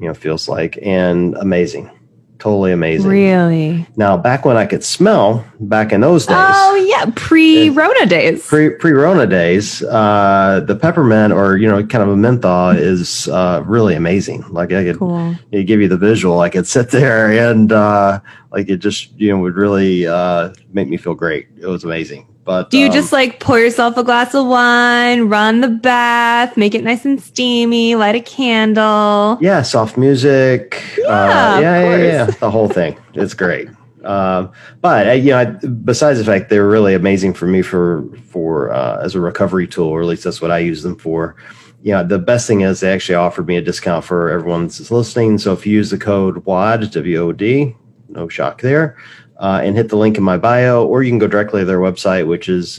[0.00, 1.90] you know feels like, and amazing,
[2.38, 3.10] totally amazing.
[3.10, 3.86] really?
[3.96, 8.46] Now, back when I could smell, back in those days, Oh yeah, pre-Rona days.
[8.46, 13.28] pre pre Rona days, uh, the peppermint or you know kind of a menthol is
[13.28, 14.44] uh, really amazing.
[14.50, 15.34] Like I could cool.
[15.50, 16.40] it give you the visual.
[16.40, 18.20] I could sit there and uh,
[18.52, 21.48] like it just you know would really uh, make me feel great.
[21.60, 22.27] It was amazing.
[22.48, 26.56] But Do you um, just like pour yourself a glass of wine, run the bath,
[26.56, 29.36] make it nice and steamy, light a candle?
[29.42, 30.82] yeah, soft music.
[30.96, 32.96] Yeah, uh, yeah, yeah, yeah, the whole thing.
[33.12, 33.68] It's great.
[34.02, 38.08] Um, but uh, you know, I, besides the fact they're really amazing for me for
[38.30, 41.36] for uh, as a recovery tool, or at least that's what I use them for.
[41.82, 44.90] You know, the best thing is they actually offered me a discount for everyone that's
[44.90, 45.36] listening.
[45.36, 47.76] So if you use the code WOD W O D,
[48.08, 48.96] no shock there,
[49.38, 51.78] uh, and hit the link in my bio, or you can go directly to their
[51.80, 52.78] website, which is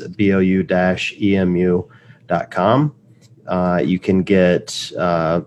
[1.50, 2.96] bou-emu.com.
[3.48, 5.42] Uh, you can get uh,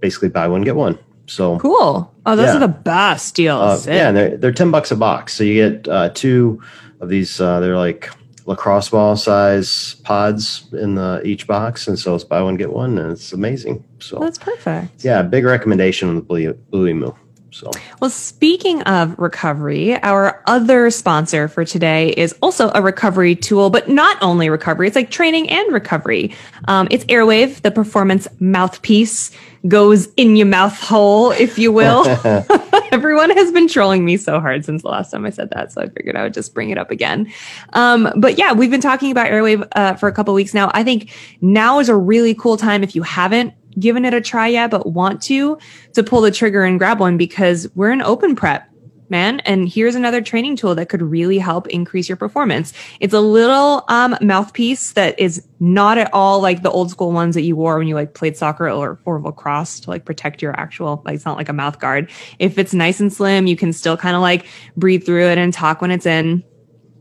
[0.00, 0.98] basically buy one get one.
[1.26, 2.10] So Cool.
[2.24, 2.56] Oh, those Yeah.
[2.56, 3.86] are the best deals.
[3.86, 5.34] uh, yeah, and they're they're ten bucks a box.
[5.34, 6.62] So you get uh, two
[7.00, 7.38] of these.
[7.40, 8.08] Uh, they're like
[8.46, 12.96] lacrosse ball size pods in the each box, and so it's buy one get one,
[12.96, 13.84] and it's amazing.
[13.98, 15.04] So That's perfect.
[15.04, 17.12] yeah, big recommendation on the Blue, Blue Emu.
[17.50, 23.70] So Well, speaking of recovery, our other sponsor for today is also a recovery tool,
[23.70, 26.34] but not only recovery, it's like training and recovery.
[26.66, 29.30] Um, it's Airwave, the performance mouthpiece,
[29.66, 32.06] goes in your mouth hole, if you will.
[32.92, 35.82] Everyone has been trolling me so hard since the last time I said that, so
[35.82, 37.30] I figured I would just bring it up again.
[37.72, 40.70] Um, but yeah, we've been talking about Airwave uh, for a couple weeks now.
[40.74, 44.48] I think now is a really cool time if you haven't given it a try
[44.48, 45.58] yet, but want to,
[45.94, 48.68] to pull the trigger and grab one because we're in open prep
[49.10, 49.40] man.
[49.40, 52.72] And here's another training tool that could really help increase your performance.
[53.00, 57.34] It's a little um, mouthpiece that is not at all like the old school ones
[57.34, 60.58] that you wore when you like played soccer or, or lacrosse to like protect your
[60.58, 62.10] actual, like it's not like a mouth guard.
[62.38, 65.52] If it's nice and slim, you can still kind of like breathe through it and
[65.52, 66.44] talk when it's in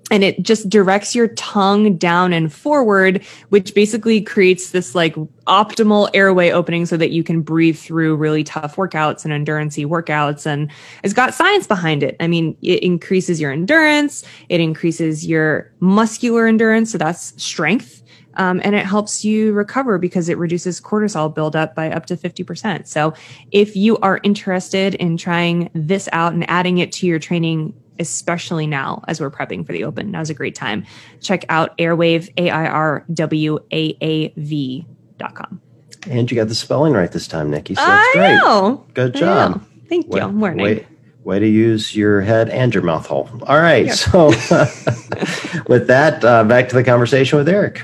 [0.09, 5.15] and it just directs your tongue down and forward, which basically creates this like
[5.47, 10.45] optimal airway opening so that you can breathe through really tough workouts and endurancey workouts.
[10.45, 10.71] And
[11.03, 12.15] it's got science behind it.
[12.19, 14.23] I mean, it increases your endurance.
[14.49, 16.91] It increases your muscular endurance.
[16.91, 18.03] So that's strength.
[18.35, 22.87] Um, and it helps you recover because it reduces cortisol buildup by up to 50%.
[22.87, 23.13] So
[23.51, 28.67] if you are interested in trying this out and adding it to your training especially
[28.67, 30.11] now as we're prepping for the open.
[30.11, 30.85] Now's a great time.
[31.21, 34.85] Check out Airwave, A I R W A A V
[35.17, 35.61] dot com.
[36.09, 37.75] And you got the spelling right this time, Nikki.
[37.75, 38.35] So that's I great.
[38.35, 38.85] know.
[38.93, 39.63] Good job.
[39.89, 40.25] Thank Way, you.
[40.25, 40.63] I'm learning.
[40.63, 40.87] way,
[41.23, 43.29] way to use your head and your mouth hole.
[43.45, 43.87] All right.
[43.87, 43.93] Yeah.
[43.93, 44.27] So,
[45.67, 47.83] with that, uh, back to the conversation with Eric.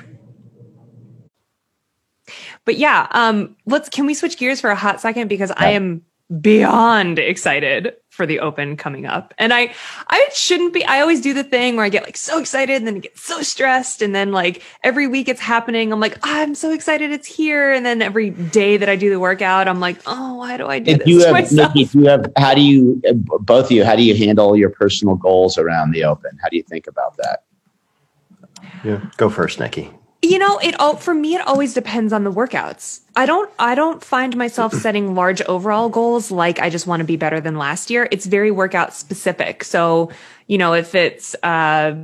[2.65, 6.03] But yeah, um, let's can we switch gears for a hot second because I am
[6.41, 9.33] beyond excited for the open coming up.
[9.37, 9.73] And I
[10.07, 12.87] I shouldn't be I always do the thing where I get like so excited and
[12.87, 16.71] then get so stressed and then like every week it's happening I'm like I'm so
[16.71, 20.33] excited it's here and then every day that I do the workout I'm like oh
[20.43, 21.75] why do I do If this you to have, myself?
[21.75, 24.57] Nikki, if you have, how do you, uh, both of you, how do you handle
[24.57, 26.37] your personal goals around the open?
[26.41, 27.43] How do you think about that?
[28.83, 29.01] Yeah.
[29.15, 29.89] Go first, Nikki.
[30.23, 31.35] You know, it all for me.
[31.35, 33.01] It always depends on the workouts.
[33.13, 33.51] I don't.
[33.59, 37.41] I don't find myself setting large overall goals like I just want to be better
[37.41, 38.07] than last year.
[38.09, 39.65] It's very workout specific.
[39.65, 40.11] So,
[40.47, 41.95] you know, if it's uh,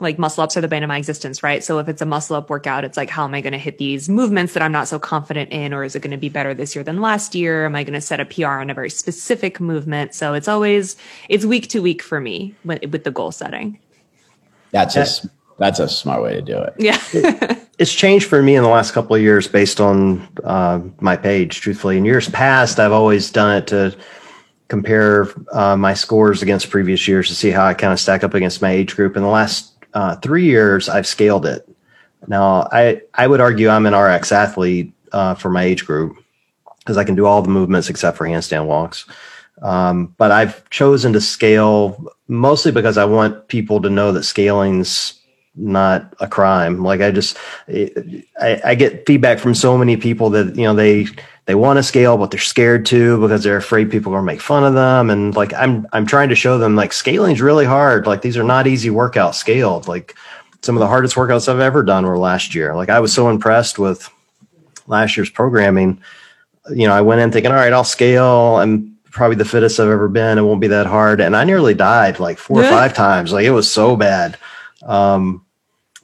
[0.00, 1.62] like muscle ups are the bane of my existence, right?
[1.62, 3.78] So if it's a muscle up workout, it's like how am I going to hit
[3.78, 6.54] these movements that I'm not so confident in, or is it going to be better
[6.54, 7.64] this year than last year?
[7.64, 10.14] Am I going to set a PR on a very specific movement?
[10.14, 10.96] So it's always
[11.28, 13.78] it's week to week for me with, with the goal setting.
[14.72, 16.74] That's a, s- that's a smart way to do it.
[16.78, 17.58] Yeah.
[17.78, 21.60] It's changed for me in the last couple of years based on uh, my page,
[21.62, 21.96] truthfully.
[21.96, 23.96] In years past, I've always done it to
[24.68, 28.34] compare uh, my scores against previous years to see how I kind of stack up
[28.34, 29.16] against my age group.
[29.16, 31.68] In the last uh, three years, I've scaled it.
[32.28, 36.16] Now, I, I would argue I'm an RX athlete uh, for my age group
[36.78, 39.06] because I can do all the movements except for handstand walks.
[39.60, 45.20] Um, but I've chosen to scale mostly because I want people to know that scaling's
[45.54, 46.82] not a crime.
[46.82, 47.36] Like I just,
[47.68, 51.06] I, I get feedback from so many people that you know they
[51.46, 54.32] they want to scale, but they're scared to because they're afraid people are going to
[54.32, 55.10] make fun of them.
[55.10, 58.06] And like I'm I'm trying to show them like scaling's really hard.
[58.06, 59.88] Like these are not easy workouts scaled.
[59.88, 60.14] Like
[60.62, 62.74] some of the hardest workouts I've ever done were last year.
[62.76, 64.08] Like I was so impressed with
[64.86, 66.00] last year's programming.
[66.70, 68.56] You know, I went in thinking, all right, I'll scale.
[68.56, 70.38] I'm probably the fittest I've ever been.
[70.38, 71.20] It won't be that hard.
[71.20, 73.32] And I nearly died like four or five times.
[73.32, 74.38] Like it was so bad.
[74.84, 75.44] Um,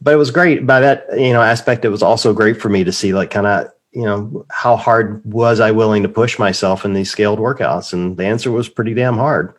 [0.00, 1.84] but it was great by that, you know, aspect.
[1.84, 5.24] It was also great for me to see like kind of, you know, how hard
[5.24, 7.92] was I willing to push myself in these scaled workouts?
[7.92, 9.54] And the answer was pretty damn hard.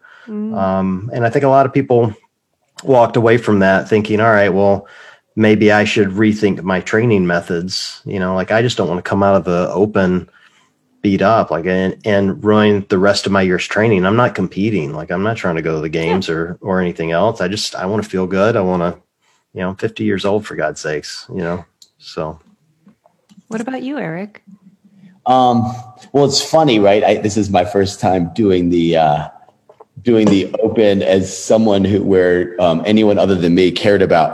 [0.55, 2.13] Um, and I think a lot of people
[2.83, 4.87] walked away from that thinking, all right, well,
[5.35, 8.01] maybe I should rethink my training methods.
[8.05, 10.29] You know, like I just don't want to come out of the open
[11.01, 14.05] beat up like and, and ruin the rest of my year's training.
[14.05, 14.93] I'm not competing.
[14.93, 17.41] Like I'm not trying to go to the games or or anything else.
[17.41, 18.55] I just I want to feel good.
[18.55, 19.01] I want to,
[19.59, 21.65] you know, I'm 50 years old for God's sakes, you know.
[21.97, 22.39] So
[23.49, 24.41] what about you, Eric?
[25.25, 25.63] Um,
[26.13, 27.03] well, it's funny, right?
[27.03, 29.27] I, this is my first time doing the uh,
[30.01, 34.33] doing the open as someone who where um, anyone other than me cared about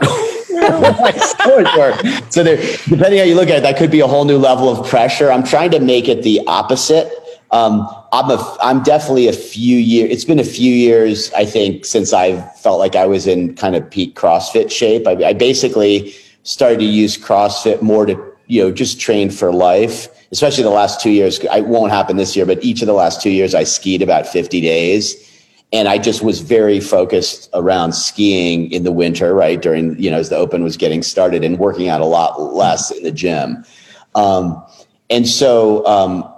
[0.52, 2.30] my scores were.
[2.30, 2.58] So there,
[2.88, 5.32] depending how you look at it, that could be a whole new level of pressure.
[5.32, 7.10] I'm trying to make it the opposite.
[7.56, 10.10] Um, I'm a, I'm definitely a few years.
[10.12, 13.74] It's been a few years, I think, since I felt like I was in kind
[13.74, 15.06] of peak CrossFit shape.
[15.06, 18.12] I, I basically started to use CrossFit more to,
[18.46, 20.08] you know, just train for life.
[20.32, 21.38] Especially the last two years.
[21.38, 24.26] It won't happen this year, but each of the last two years, I skied about
[24.26, 25.16] 50 days
[25.72, 30.18] and I just was very focused around skiing in the winter, right during you know
[30.18, 33.64] as the open was getting started, and working out a lot less in the gym.
[34.14, 34.64] Um,
[35.10, 36.32] and so um,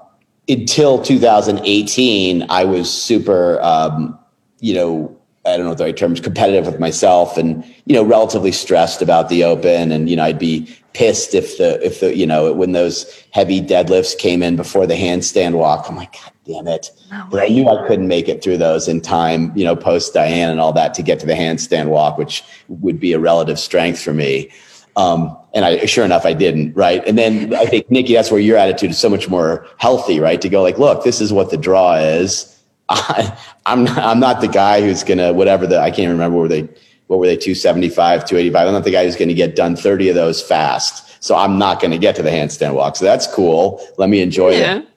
[0.49, 4.19] until 2018, I was super, um,
[4.61, 8.03] you know, I don't know what the right terms, competitive with myself, and you know,
[8.03, 12.15] relatively stressed about the open, and you know, I'd be pissed if the if the
[12.15, 15.87] you know when those heavy deadlifts came in before the handstand walk.
[15.89, 16.91] I'm like, God damn it!
[17.31, 20.51] But I knew I couldn't make it through those in time, you know, post Diane
[20.51, 24.03] and all that to get to the handstand walk, which would be a relative strength
[24.03, 24.51] for me.
[24.99, 26.75] Um, and I, sure enough, I didn't.
[26.75, 27.07] Right.
[27.07, 30.41] And then I think, Nikki, that's where your attitude is so much more healthy, right?
[30.41, 32.61] To go like, look, this is what the draw is.
[32.89, 36.49] I, I'm not, I'm not the guy who's gonna whatever the I can't remember were
[36.49, 36.69] they
[37.07, 40.09] what were they 275 285 I'm not the guy who's going to get done 30
[40.11, 43.27] of those fast so I'm not going to get to the handstand walk so that's
[43.27, 44.79] cool let me enjoy Yeah.
[44.79, 44.89] it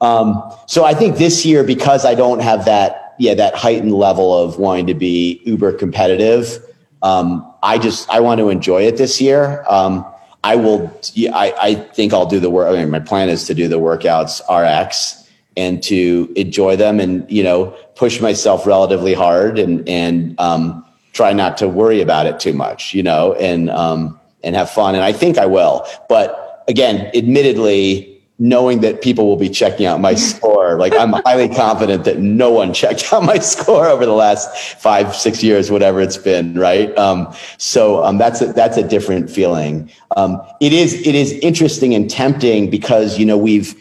[0.00, 4.36] um, so I think this year because I don't have that yeah that heightened level
[4.36, 6.58] of wanting to be uber competitive
[7.02, 9.64] um, I just I want to enjoy it this year.
[9.68, 10.04] Um,
[10.44, 10.92] I will
[11.32, 13.78] I, I think I'll do the work I mean my plan is to do the
[13.78, 20.38] workouts RX and to enjoy them and you know push myself relatively hard and and
[20.40, 24.70] um, try not to worry about it too much you know and um, and have
[24.70, 24.94] fun.
[24.94, 25.86] And I think I will.
[26.08, 28.07] But again admittedly
[28.38, 30.78] knowing that people will be checking out my score.
[30.78, 35.14] Like I'm highly confident that no one checked out my score over the last five
[35.14, 36.96] six years whatever it's been right?
[36.96, 39.90] Um, so um, that's a, that's a different feeling.
[40.16, 43.74] Um, it is it is interesting and tempting because you know we've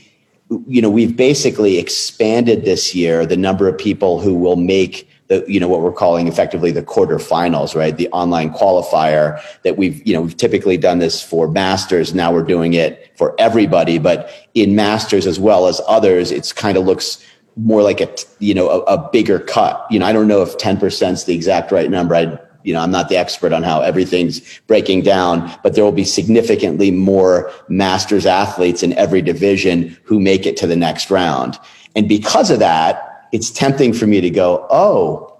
[0.67, 5.43] you know, we've basically expanded this year the number of people who will make the,
[5.47, 7.95] you know, what we're calling effectively the quarterfinals, right?
[7.95, 12.13] The online qualifier that we've, you know, we've typically done this for masters.
[12.13, 16.77] Now we're doing it for everybody, but in masters as well as others, it's kind
[16.77, 17.23] of looks
[17.57, 18.09] more like a,
[18.39, 19.85] you know, a, a bigger cut.
[19.89, 22.15] You know, I don't know if 10% is the exact right number.
[22.15, 25.91] I, you know, I'm not the expert on how everything's breaking down, but there will
[25.91, 31.57] be significantly more masters athletes in every division who make it to the next round.
[31.95, 35.36] And because of that, it's tempting for me to go, oh,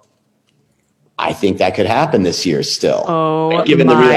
[1.20, 3.04] I think that could happen this year still.
[3.08, 4.12] Oh Given the god.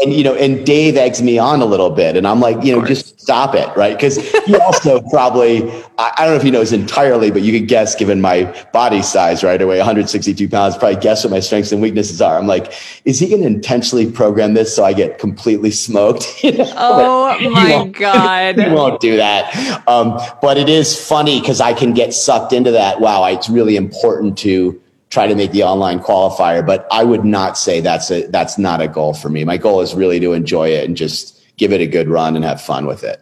[0.00, 2.72] And you know, and Dave eggs me on a little bit, and I'm like, you
[2.72, 3.96] know, just stop it, right?
[3.96, 5.68] Because he also probably,
[5.98, 9.02] I, I don't know if he knows entirely, but you could guess, given my body
[9.02, 9.60] size, right?
[9.60, 12.38] I weigh 162 pounds, probably guess what my strengths and weaknesses are.
[12.38, 12.72] I'm like,
[13.04, 16.26] is he going to intentionally program this so I get completely smoked?
[16.48, 16.72] You know?
[16.76, 17.96] Oh my won't-
[18.58, 19.82] he won't do that.
[19.88, 23.00] Um, but it is funny because I can get sucked into that.
[23.00, 24.80] Wow, it's really important to
[25.10, 26.64] try to make the online qualifier.
[26.64, 29.44] But I would not say that's a that's not a goal for me.
[29.44, 32.44] My goal is really to enjoy it and just give it a good run and
[32.44, 33.20] have fun with it.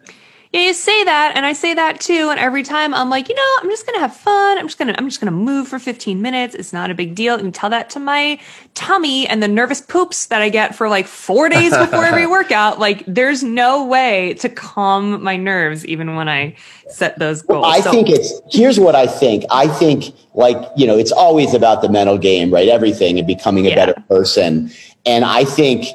[0.53, 2.29] Yeah, you say that, and I say that too.
[2.29, 4.57] And every time I'm like, you know, I'm just gonna have fun.
[4.57, 6.55] I'm just gonna, I'm just gonna move for 15 minutes.
[6.55, 7.35] It's not a big deal.
[7.35, 8.39] And tell that to my
[8.73, 12.79] tummy and the nervous poops that I get for like four days before every workout.
[12.79, 16.55] Like, there's no way to calm my nerves, even when I
[16.87, 17.65] set those goals.
[17.67, 19.43] I So- think it's here's what I think.
[19.51, 22.69] I think like, you know, it's always about the mental game, right?
[22.69, 23.75] Everything and becoming a Yeah.
[23.75, 24.71] better person.
[25.05, 25.87] And I think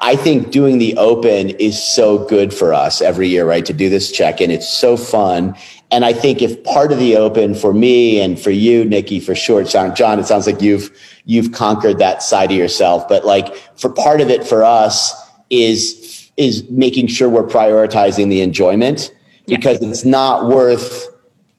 [0.00, 3.64] I think doing the open is so good for us every year, right?
[3.66, 4.50] To do this check in.
[4.50, 5.56] It's so fun.
[5.90, 9.34] And I think if part of the open for me and for you, Nikki, for
[9.34, 10.90] sure, John, John, it sounds like you've
[11.24, 13.08] you've conquered that side of yourself.
[13.08, 15.14] But like for part of it for us
[15.48, 19.14] is is making sure we're prioritizing the enjoyment
[19.46, 21.08] because it's not worth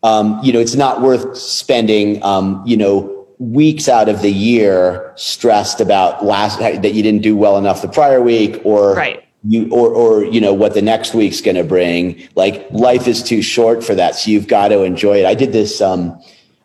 [0.04, 5.14] um, you know, it's not worth spending, um, you know, weeks out of the year
[5.16, 9.24] stressed about last that you didn't do well enough the prior week or Right.
[9.48, 12.28] you or or you know what the next week's going to bring.
[12.36, 15.26] Like life is too short for that, so you've got to enjoy it.
[15.26, 15.80] I did this.
[15.82, 16.20] Um,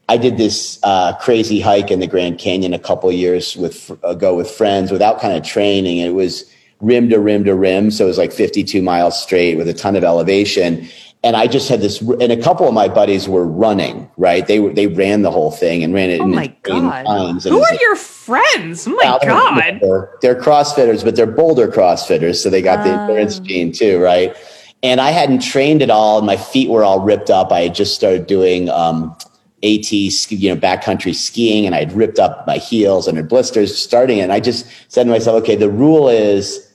[0.08, 4.34] I did this uh, crazy hike in the Grand Canyon a couple years with ago
[4.34, 5.98] with friends without kind of training.
[5.98, 6.44] It was
[6.80, 9.94] rim to rim to rim, so it was like 52 miles straight with a ton
[9.96, 10.86] of elevation.
[11.24, 14.10] And I just had this, and a couple of my buddies were running.
[14.18, 16.20] Right, they were they ran the whole thing and ran it.
[16.20, 17.06] oh in my god.
[17.06, 17.44] times.
[17.44, 18.86] Who are like- your friends?
[18.86, 19.78] Oh my they're- god.
[19.80, 24.36] They're, they're CrossFitters, but they're Boulder CrossFitters, so they got the endurance gene too, right?
[24.82, 27.50] And I hadn't trained at all, and my feet were all ripped up.
[27.52, 29.16] I had just started doing um,
[29.62, 33.74] AT, you know, backcountry skiing, and I had ripped up my heels and had blisters
[33.74, 34.22] starting it.
[34.24, 36.70] And I just said to myself, okay, the rule is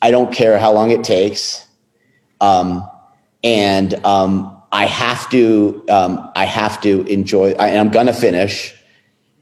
[0.00, 1.66] I don't care how long it takes.
[2.40, 2.88] Um,
[3.48, 8.74] and um, I have to, um, I have to enjoy, I, and I'm gonna finish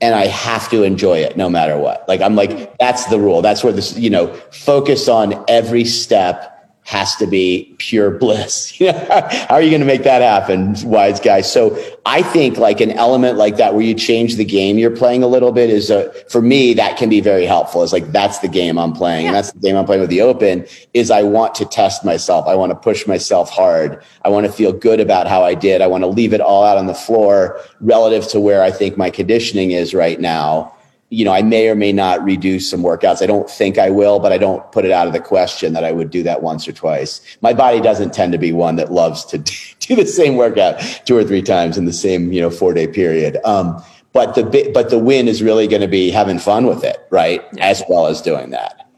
[0.01, 2.05] and I have to enjoy it no matter what.
[2.07, 3.43] Like I'm like, that's the rule.
[3.43, 6.56] That's where this, you know, focus on every step
[6.87, 8.79] has to be pure bliss.
[8.81, 11.41] How are you going to make that happen, wise guy?
[11.41, 11.77] So
[12.07, 15.27] I think like an element like that where you change the game you're playing a
[15.27, 17.83] little bit is a, for me, that can be very helpful.
[17.83, 19.27] It's like, that's the game I'm playing.
[19.27, 20.65] And that's the game I'm playing with the open
[20.95, 22.47] is I want to test myself.
[22.47, 24.01] I want to push myself hard.
[24.23, 25.83] I want to feel good about how I did.
[25.83, 28.97] I want to leave it all out on the floor relative to where I think
[28.97, 30.76] my conditioning is right now
[31.11, 33.23] you know, I may or may not redo some workouts.
[33.23, 35.85] I don't think I will, but I don't put it out of the question that
[35.85, 37.21] I would do that once or twice.
[37.43, 39.39] My body doesn't tend to be one that loves to
[39.81, 42.87] do the same workout two or three times in the same, you know, four day
[42.89, 43.39] period.
[43.45, 43.83] Um,
[44.13, 47.45] but the but the win is really going to be having fun with it, right?
[47.61, 48.89] As well as doing that.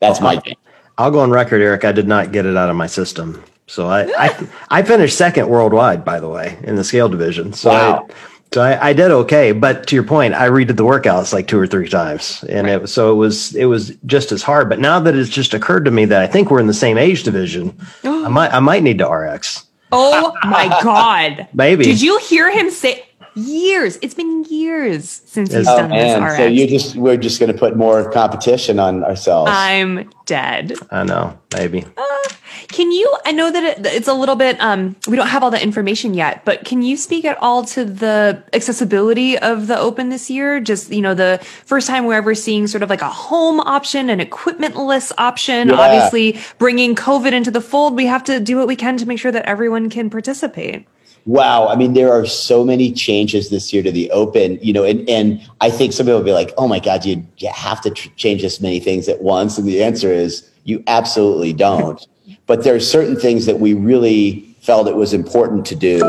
[0.00, 0.56] That's my game.
[0.98, 1.84] I'll go on record, Eric.
[1.84, 3.42] I did not get it out of my system.
[3.66, 7.52] So I, I, I finished second worldwide, by the way, in the scale division.
[7.52, 8.06] So Wow.
[8.08, 8.14] I
[8.56, 11.58] So I, I, did okay, but to your point, I redid the workouts like two
[11.58, 12.80] or three times, and right.
[12.80, 14.70] it so it was it was just as hard.
[14.70, 16.96] But now that it's just occurred to me that I think we're in the same
[16.96, 19.66] age division, I might I might need to RX.
[19.92, 21.48] Oh my god!
[21.52, 23.05] Maybe did you hear him say?
[23.36, 23.98] Years.
[24.02, 26.22] It's been years since he's oh, done man.
[26.22, 26.32] this.
[26.32, 26.36] RX.
[26.38, 29.50] So you just we're just going to put more competition on ourselves.
[29.52, 30.72] I'm dead.
[30.90, 31.84] I know, maybe.
[31.96, 32.28] Uh,
[32.68, 33.14] can you?
[33.24, 34.60] I know that it, it's a little bit.
[34.60, 37.84] Um, we don't have all the information yet, but can you speak at all to
[37.84, 40.60] the accessibility of the Open this year?
[40.60, 44.10] Just you know, the first time we're ever seeing sort of like a home option,
[44.10, 45.68] an equipmentless option.
[45.68, 45.74] Yeah.
[45.74, 49.18] Obviously, bringing COVID into the fold, we have to do what we can to make
[49.18, 50.86] sure that everyone can participate.
[51.26, 51.66] Wow.
[51.66, 55.08] I mean, there are so many changes this year to the open, you know, and,
[55.08, 57.90] and I think some people will be like, oh my God, you, you have to
[57.90, 59.58] tr- change this many things at once.
[59.58, 62.06] And the answer is you absolutely don't.
[62.46, 66.00] but there are certain things that we really felt it was important to do.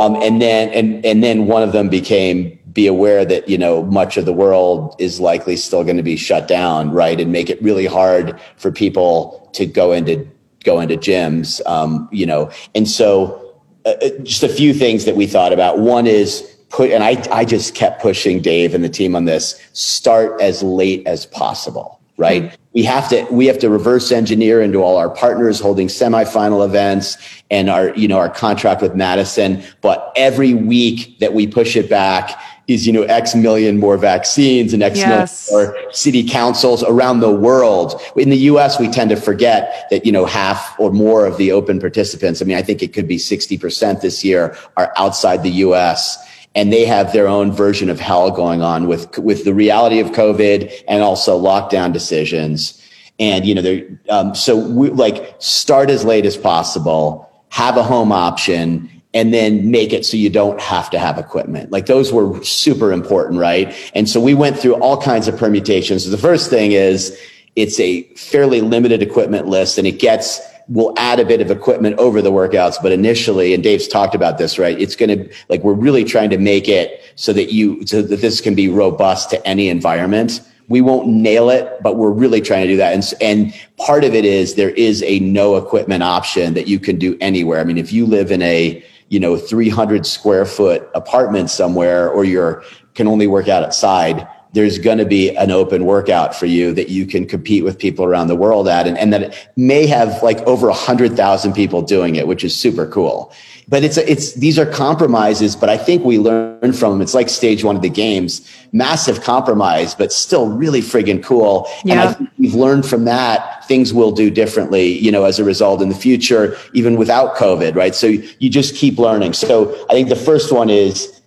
[0.00, 3.82] Um, and then, and, and then one of them became be aware that, you know,
[3.84, 7.20] much of the world is likely still going to be shut down, right?
[7.20, 10.26] And make it really hard for people to go into,
[10.64, 13.49] go into gyms, um, you know, and so,
[13.84, 15.78] uh, uh, just a few things that we thought about.
[15.78, 19.60] One is put, and I, I just kept pushing Dave and the team on this,
[19.72, 22.44] start as late as possible, right?
[22.44, 22.54] Mm-hmm.
[22.72, 27.16] We have to, we have to reverse engineer into all our partners holding semifinal events
[27.50, 29.62] and our, you know, our contract with Madison.
[29.80, 32.40] But every week that we push it back,
[32.70, 35.50] is you know x million more vaccines and x yes.
[35.50, 38.00] million more city councils around the world.
[38.16, 41.52] In the us we tend to forget that you know half or more of the
[41.52, 45.50] open participants i mean i think it could be 60% this year are outside the
[45.50, 46.16] us
[46.54, 50.08] and they have their own version of hell going on with with the reality of
[50.08, 52.76] covid and also lockdown decisions.
[53.18, 57.82] And you know they're um, so we like start as late as possible have a
[57.82, 61.72] home option and then make it so you don't have to have equipment.
[61.72, 63.74] Like those were super important, right?
[63.94, 66.08] And so we went through all kinds of permutations.
[66.08, 67.18] The first thing is
[67.56, 70.40] it's a fairly limited equipment list and it gets
[70.70, 74.38] we'll add a bit of equipment over the workouts, but initially, and Dave's talked about
[74.38, 74.80] this, right?
[74.80, 78.20] It's going to like we're really trying to make it so that you so that
[78.20, 80.40] this can be robust to any environment.
[80.68, 82.94] We won't nail it, but we're really trying to do that.
[82.94, 86.96] And, and part of it is there is a no equipment option that you can
[86.96, 87.60] do anywhere.
[87.60, 92.24] I mean, if you live in a you know 300 square foot apartment somewhere or
[92.24, 96.72] you're can only work out outside there's going to be an open workout for you
[96.74, 99.86] that you can compete with people around the world at and, and that it may
[99.86, 103.32] have like over 100,000 people doing it which is super cool.
[103.68, 107.28] But it's it's these are compromises but i think we learn from them it's like
[107.28, 108.48] stage one of the games.
[108.72, 111.68] Massive compromise but still really friggin' cool.
[111.84, 111.92] Yeah.
[111.92, 115.44] and i think we've learned from that things will do differently you know as a
[115.44, 117.94] result in the future even without covid right?
[117.94, 119.34] So you just keep learning.
[119.34, 121.19] So i think the first one is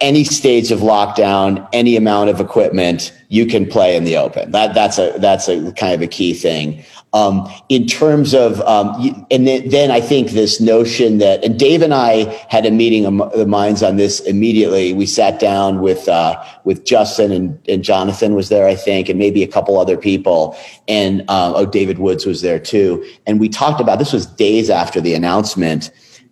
[0.00, 4.50] any stage of lockdown, any amount of equipment, you can play in the open.
[4.50, 6.84] That that's a that's a kind of a key thing.
[7.12, 11.92] Um, in terms of, um, and then, I think this notion that, and Dave and
[11.92, 14.92] I had a meeting of the minds on this immediately.
[14.92, 19.18] We sat down with, uh, with Justin and, and Jonathan was there, I think, and
[19.18, 20.56] maybe a couple other people.
[20.86, 23.04] And, uh, oh, David Woods was there too.
[23.26, 25.90] And we talked about, this was days after the announcement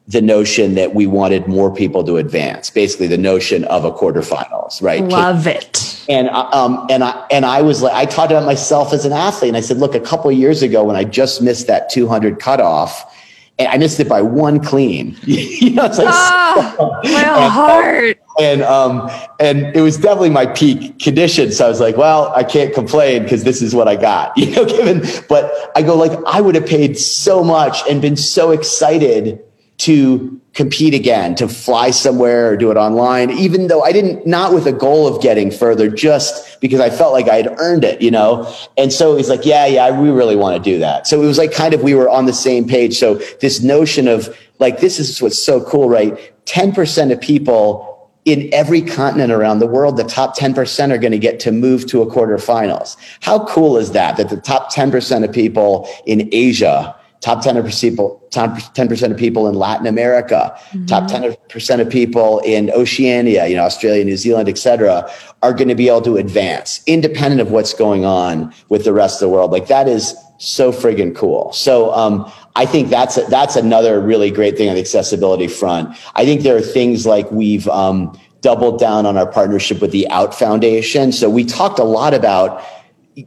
[0.09, 4.81] the notion that we wanted more people to advance, basically the notion of a quarterfinals,
[4.81, 5.05] right?
[5.05, 6.03] Love it.
[6.09, 9.13] And uh, um, and I and I was like, I talked about myself as an
[9.13, 11.91] athlete, and I said, look, a couple of years ago when I just missed that
[11.91, 13.15] 200 cutoff,
[13.59, 15.15] and I missed it by one clean.
[15.25, 18.19] you know, it's like oh, my and, heart.
[18.41, 21.53] And um, and it was definitely my peak condition.
[21.53, 24.33] So I was like, well, I can't complain because this is what I got.
[24.39, 25.03] You know, given.
[25.29, 29.45] But I go like, I would have paid so much and been so excited
[29.79, 34.53] to compete again, to fly somewhere or do it online, even though I didn't, not
[34.53, 38.03] with a goal of getting further, just because I felt like I had earned it,
[38.03, 38.53] you know?
[38.77, 41.07] And so he's like, yeah, yeah, we really want to do that.
[41.07, 42.99] So it was like kind of, we were on the same page.
[42.99, 46.19] So this notion of like, this is what's so cool, right?
[46.47, 51.19] 10% of people in every continent around the world, the top 10% are going to
[51.19, 52.97] get to move to a quarterfinals.
[53.21, 54.17] How cool is that?
[54.17, 59.17] That the top 10% of people in Asia top 10 of people, top 10% of
[59.17, 60.87] people in Latin America, mm-hmm.
[60.87, 65.11] top 10% of people in Oceania, you know, Australia, New Zealand, et cetera,
[65.43, 69.17] are going to be able to advance independent of what's going on with the rest
[69.17, 69.51] of the world.
[69.51, 71.53] Like that is so friggin' cool.
[71.53, 75.97] So, um, I think that's, a, that's another really great thing on the accessibility front.
[76.15, 80.09] I think there are things like we've, um, doubled down on our partnership with the
[80.11, 81.11] Out Foundation.
[81.11, 82.65] So we talked a lot about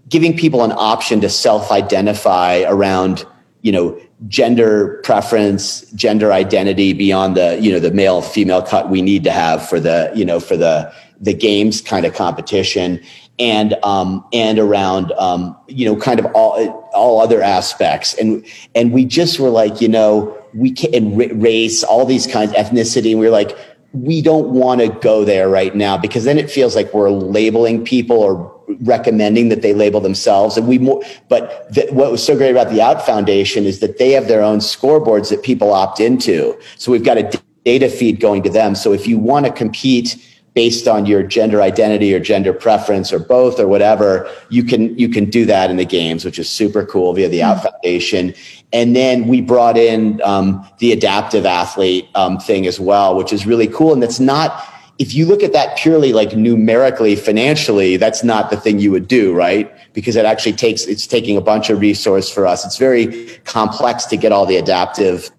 [0.08, 3.26] giving people an option to self-identify around
[3.62, 9.01] you know, gender preference, gender identity beyond the, you know, the male female cut we
[9.01, 13.01] need to have for the, you know, for the, the games kind of competition
[13.39, 18.14] and, um, and around, um, you know, kind of all, all other aspects.
[18.16, 18.45] And,
[18.76, 23.12] and we just were like, you know, we can, and race, all these kinds, ethnicity.
[23.12, 23.57] And we we're like,
[23.93, 27.84] we don't want to go there right now because then it feels like we're labeling
[27.84, 30.57] people or recommending that they label themselves.
[30.57, 33.97] And we more, but th- what was so great about the Out Foundation is that
[33.97, 36.59] they have their own scoreboards that people opt into.
[36.78, 38.76] So we've got a d- data feed going to them.
[38.76, 40.17] So if you want to compete
[40.53, 45.07] based on your gender identity or gender preference or both or whatever, you can you
[45.07, 47.69] can do that in the games, which is super cool via the Out mm-hmm.
[47.69, 48.34] Foundation.
[48.74, 53.45] And then we brought in um, the adaptive athlete um, thing as well, which is
[53.45, 53.93] really cool.
[53.93, 54.63] And that's not
[55.02, 59.08] if you look at that purely like numerically, financially, that's not the thing you would
[59.08, 59.74] do, right?
[59.93, 62.64] Because it actually takes, it's taking a bunch of resource for us.
[62.64, 65.32] It's very complex to get all the adaptive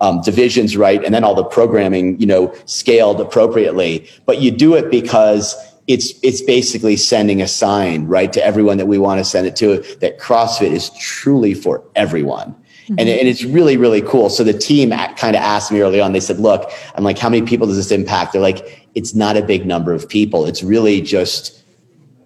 [0.00, 4.08] um, divisions right and then all the programming, you know, scaled appropriately.
[4.26, 5.56] But you do it because
[5.88, 9.56] it's it's basically sending a sign right to everyone that we want to send it
[9.56, 12.54] to that CrossFit is truly for everyone.
[12.90, 12.98] Mm-hmm.
[12.98, 14.30] And, and it's really, really cool.
[14.30, 17.28] So the team kind of asked me early on, they said, look, I'm like, how
[17.28, 18.32] many people does this impact?
[18.32, 20.46] They're like, it's not a big number of people.
[20.46, 21.60] It's really just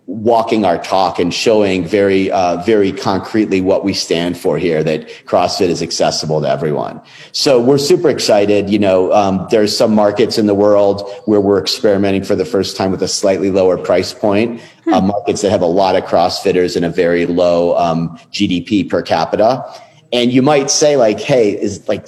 [0.07, 5.09] walking our talk and showing very, uh, very concretely what we stand for here, that
[5.25, 7.01] CrossFit is accessible to everyone.
[7.33, 8.69] So we're super excited.
[8.69, 12.77] You know, um, there's some markets in the world where we're experimenting for the first
[12.77, 14.61] time with a slightly lower price point.
[14.85, 14.93] Hmm.
[14.93, 19.01] Uh, markets that have a lot of CrossFitters and a very low um, GDP per
[19.01, 19.65] capita.
[20.13, 22.07] And you might say like, hey, is like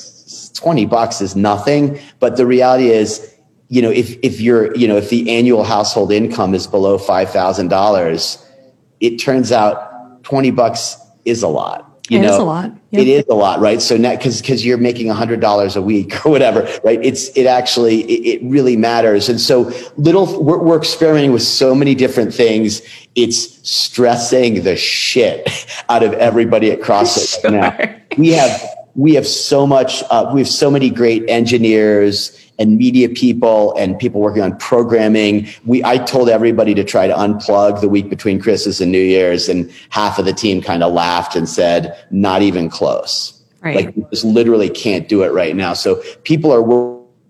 [0.53, 1.99] 20 bucks is nothing.
[2.21, 3.36] But the reality is
[3.69, 8.45] you know, if, if you're, you know, if the annual household income is below $5,000,
[9.01, 11.83] it turns out 20 bucks is a lot.
[12.09, 12.71] You it know, is a lot.
[12.93, 13.03] Yep.
[13.03, 13.83] It is a lot, right?
[13.83, 17.05] So now, cause, cause you're making a hundred dollars a week or whatever, right?
[17.05, 19.29] It's, it actually, it, it really matters.
[19.29, 22.81] And so little, we're, we're experimenting with so many different things.
[23.17, 25.49] It's stressing the shit
[25.89, 27.51] out of everybody at CrossFit sure.
[27.51, 27.77] now.
[28.17, 28.63] We have,
[28.95, 33.99] we have so much, uh, we have so many great engineers and media people and
[33.99, 35.49] people working on programming.
[35.65, 39.49] We, I told everybody to try to unplug the week between Christmas and New Year's,
[39.49, 43.77] and half of the team kind of laughed and said, "Not even close." Right.
[43.77, 45.75] Like we just literally can't do it right now.
[45.75, 46.63] So people are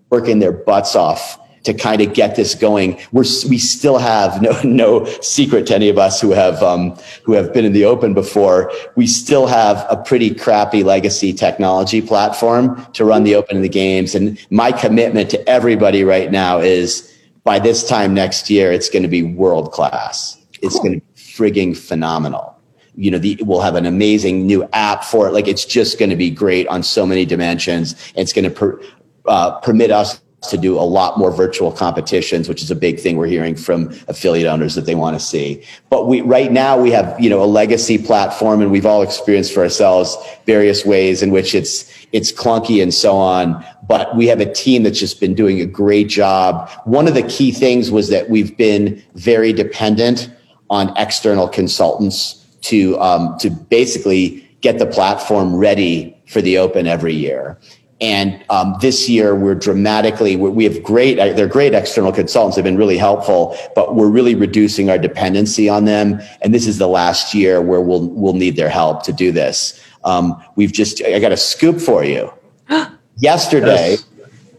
[0.09, 2.97] working their butts off to kind of get this going.
[3.11, 7.33] We're, we still have no, no secret to any of us who have, um, who
[7.33, 8.71] have been in the open before.
[8.95, 13.69] We still have a pretty crappy legacy technology platform to run the open in the
[13.69, 14.15] games.
[14.15, 17.13] And my commitment to everybody right now is
[17.43, 20.37] by this time next year, it's going to be world class.
[20.61, 20.83] It's cool.
[20.83, 22.53] going to be frigging phenomenal
[22.99, 25.31] you know, the, we'll have an amazing new app for it.
[25.31, 27.95] Like it's just going to be great on so many dimensions.
[28.15, 28.81] It's going to per,
[29.27, 33.17] uh, permit us to do a lot more virtual competitions, which is a big thing
[33.17, 35.63] we're hearing from affiliate owners that they want to see.
[35.89, 39.51] But we, right now we have, you know, a legacy platform and we've all experienced
[39.51, 40.15] for ourselves
[40.45, 43.65] various ways in which it's, it's clunky and so on.
[43.87, 46.69] But we have a team that's just been doing a great job.
[46.85, 50.31] One of the key things was that we've been very dependent
[50.69, 57.13] on external consultants to, um, to basically get the platform ready for the open every
[57.13, 57.57] year.
[57.99, 62.55] And um, this year, we're dramatically, we have great, they're great external consultants.
[62.55, 66.21] They've been really helpful, but we're really reducing our dependency on them.
[66.41, 69.83] And this is the last year where we'll, we'll need their help to do this.
[70.03, 72.31] Um, we've just, I got a scoop for you.
[73.17, 74.05] Yesterday, yes.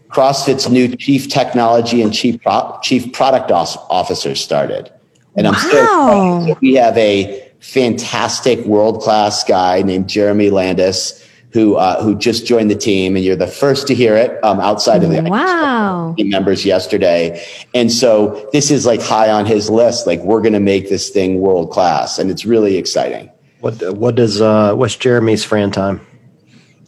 [0.09, 4.91] CrossFit's new chief technology and chief, pro- chief product officer started.
[5.37, 6.45] And I'm wow.
[6.45, 11.18] so we have a fantastic world class guy named Jeremy Landis
[11.51, 14.59] who uh, who just joined the team, and you're the first to hear it um,
[14.59, 16.13] outside of the wow.
[16.15, 17.43] team members yesterday.
[17.73, 20.05] And so this is like high on his list.
[20.05, 23.31] Like we're going to make this thing world class, and it's really exciting.
[23.61, 26.01] What what does uh, what's Jeremy's Fran time?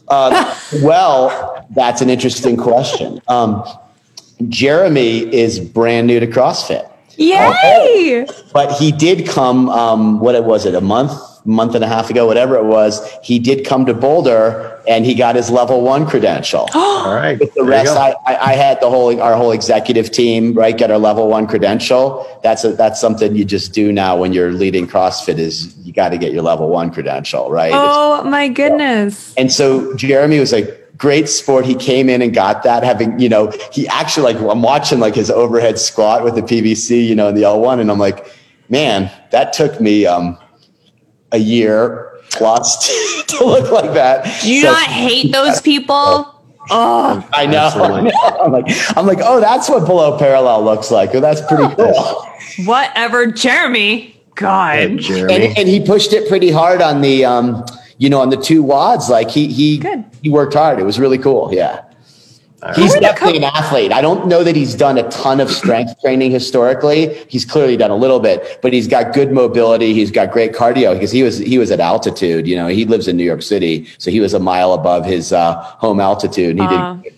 [0.08, 3.20] Uh, well, that's an interesting question.
[3.28, 3.64] Um,
[4.48, 6.88] Jeremy is brand new to CrossFit.
[7.16, 8.26] Yay!
[8.52, 9.68] but he did come.
[9.68, 10.74] Um, what was it?
[10.74, 11.12] A month
[11.44, 15.14] month and a half ago, whatever it was, he did come to Boulder and he
[15.14, 16.68] got his level one credential.
[16.74, 17.38] All right.
[17.38, 20.98] With the rest, I, I had the whole, our whole executive team, right, get our
[20.98, 22.40] level one credential.
[22.42, 26.10] That's a, that's something you just do now when you're leading CrossFit is you got
[26.10, 27.72] to get your level one credential, right?
[27.74, 29.34] Oh it's, my goodness.
[29.34, 31.66] And so Jeremy was like, great sport.
[31.66, 35.16] He came in and got that having, you know, he actually like, I'm watching like
[35.16, 37.80] his overhead squat with the PVC, you know, in the L1.
[37.80, 38.32] And I'm like,
[38.68, 40.38] man, that took me, um,
[41.32, 44.40] a year plus to look like that.
[44.42, 46.28] Do you So- not hate those people?
[46.70, 47.66] Oh, I know.
[47.74, 48.10] I know.
[48.40, 48.66] I'm like,
[48.96, 51.10] I'm like, oh, that's what below parallel looks like.
[51.12, 52.24] Oh, that's pretty cool.
[52.66, 54.20] whatever, Jeremy.
[54.36, 54.76] God.
[54.78, 55.34] Hey, Jeremy.
[55.46, 57.64] And, and he pushed it pretty hard on the, um,
[57.98, 59.08] you know, on the two WODs.
[59.08, 60.04] Like he he Good.
[60.22, 60.78] he worked hard.
[60.78, 61.52] It was really cool.
[61.52, 61.82] Yeah.
[62.62, 62.76] Right.
[62.76, 63.92] He's Who are the definitely an athlete.
[63.92, 67.14] I don't know that he's done a ton of strength training historically.
[67.28, 69.92] He's clearly done a little bit, but he's got good mobility.
[69.94, 72.46] He's got great cardio because he was he was at altitude.
[72.46, 75.32] You know, he lives in New York City, so he was a mile above his
[75.32, 76.58] uh, home altitude.
[76.58, 77.14] And he Uh, did.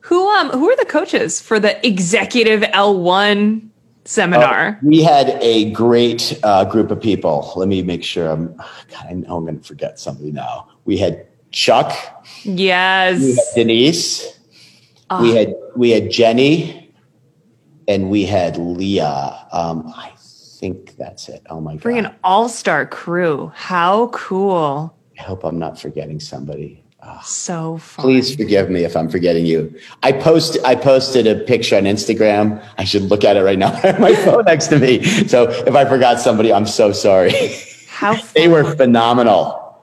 [0.00, 3.68] Who um who are the coaches for the executive L1
[4.04, 4.78] seminar?
[4.82, 7.52] We had a great uh, group of people.
[7.56, 8.28] Let me make sure.
[8.30, 8.54] I'm.
[8.90, 10.68] God, I know I'm going to forget somebody now.
[10.84, 11.92] We had Chuck.
[12.44, 14.41] We had yes.
[15.18, 15.32] Denise.
[15.32, 16.94] We had we had Jenny,
[17.88, 19.46] and we had Leah.
[19.52, 21.42] Um, I think that's it.
[21.50, 22.02] Oh my Bring god!
[22.02, 23.52] Bring an all-star crew.
[23.54, 24.96] How cool.
[25.18, 26.82] I hope I'm not forgetting somebody.
[27.24, 28.04] So fun.
[28.04, 29.74] Please forgive me if I'm forgetting you.
[30.02, 32.64] I post I posted a picture on Instagram.
[32.78, 33.72] I should look at it right now.
[33.82, 35.02] I have my phone next to me.
[35.26, 37.32] So if I forgot somebody, I'm so sorry.
[37.88, 38.30] How fun.
[38.34, 39.82] they were phenomenal.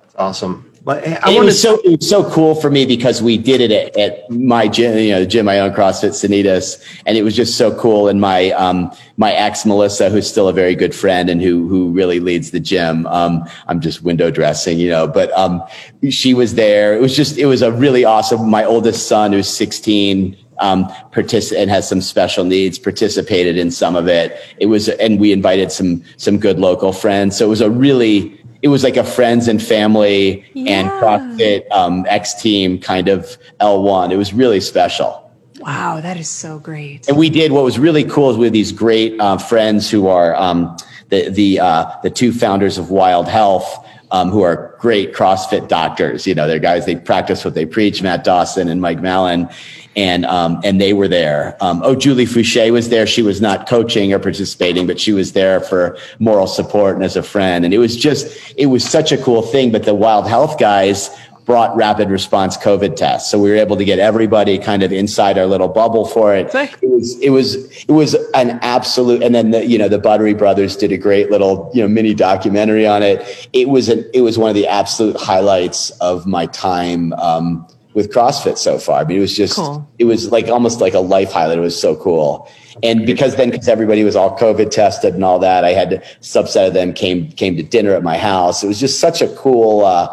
[0.00, 0.67] That's awesome.
[0.88, 3.60] But I it wanted was so it was so cool for me because we did
[3.60, 7.22] it at, at my gym, you know, the gym I own, CrossFit Sanitas, and it
[7.22, 8.08] was just so cool.
[8.08, 11.90] And my um my ex Melissa, who's still a very good friend and who who
[11.90, 13.06] really leads the gym.
[13.08, 15.62] Um, I'm just window dressing, you know, but um,
[16.08, 16.96] she was there.
[16.96, 18.48] It was just it was a really awesome.
[18.48, 20.38] My oldest son, who's 16.
[20.60, 24.40] Um, partic- and has some special needs, participated in some of it.
[24.58, 27.36] It was, and we invited some some good local friends.
[27.36, 32.04] So it was a really it was like a friends and family and CrossFit um,
[32.08, 34.10] X team kind of L1.
[34.10, 35.24] It was really special.
[35.60, 37.08] Wow, that is so great.
[37.08, 40.06] And we did what was really cool is we had these great uh, friends who
[40.06, 40.76] are um,
[41.08, 43.84] the the uh, the two founders of Wild Health.
[44.10, 46.26] Um, who are great CrossFit doctors?
[46.26, 46.86] You know, they're guys.
[46.86, 48.00] They practice what they preach.
[48.00, 49.50] Matt Dawson and Mike Mallin,
[49.98, 51.56] and um, and they were there.
[51.60, 53.04] Um, oh, Julie Foucher was there.
[53.04, 57.16] She was not coaching or participating, but she was there for moral support and as
[57.16, 57.64] a friend.
[57.64, 59.72] And it was just, it was such a cool thing.
[59.72, 61.10] But the Wild Health guys
[61.46, 63.30] brought rapid response COVID tests.
[63.30, 66.52] So we were able to get everybody kind of inside our little bubble for it.
[66.82, 70.34] It was, it was, it was an absolute, and then the, you know, the Buttery
[70.34, 73.48] brothers did a great little, you know, mini documentary on it.
[73.54, 77.66] It was an, it was one of the absolute highlights of my time, um,
[77.98, 79.00] with CrossFit so far.
[79.00, 79.86] I mean, it was just, Cool.
[79.98, 81.58] it was like almost like a life highlight.
[81.58, 82.48] It was so cool.
[82.84, 85.98] And because then, because everybody was all COVID tested and all that, I had a
[86.20, 88.62] subset of them came, came to dinner at my house.
[88.62, 90.06] It was just such a cool, uh,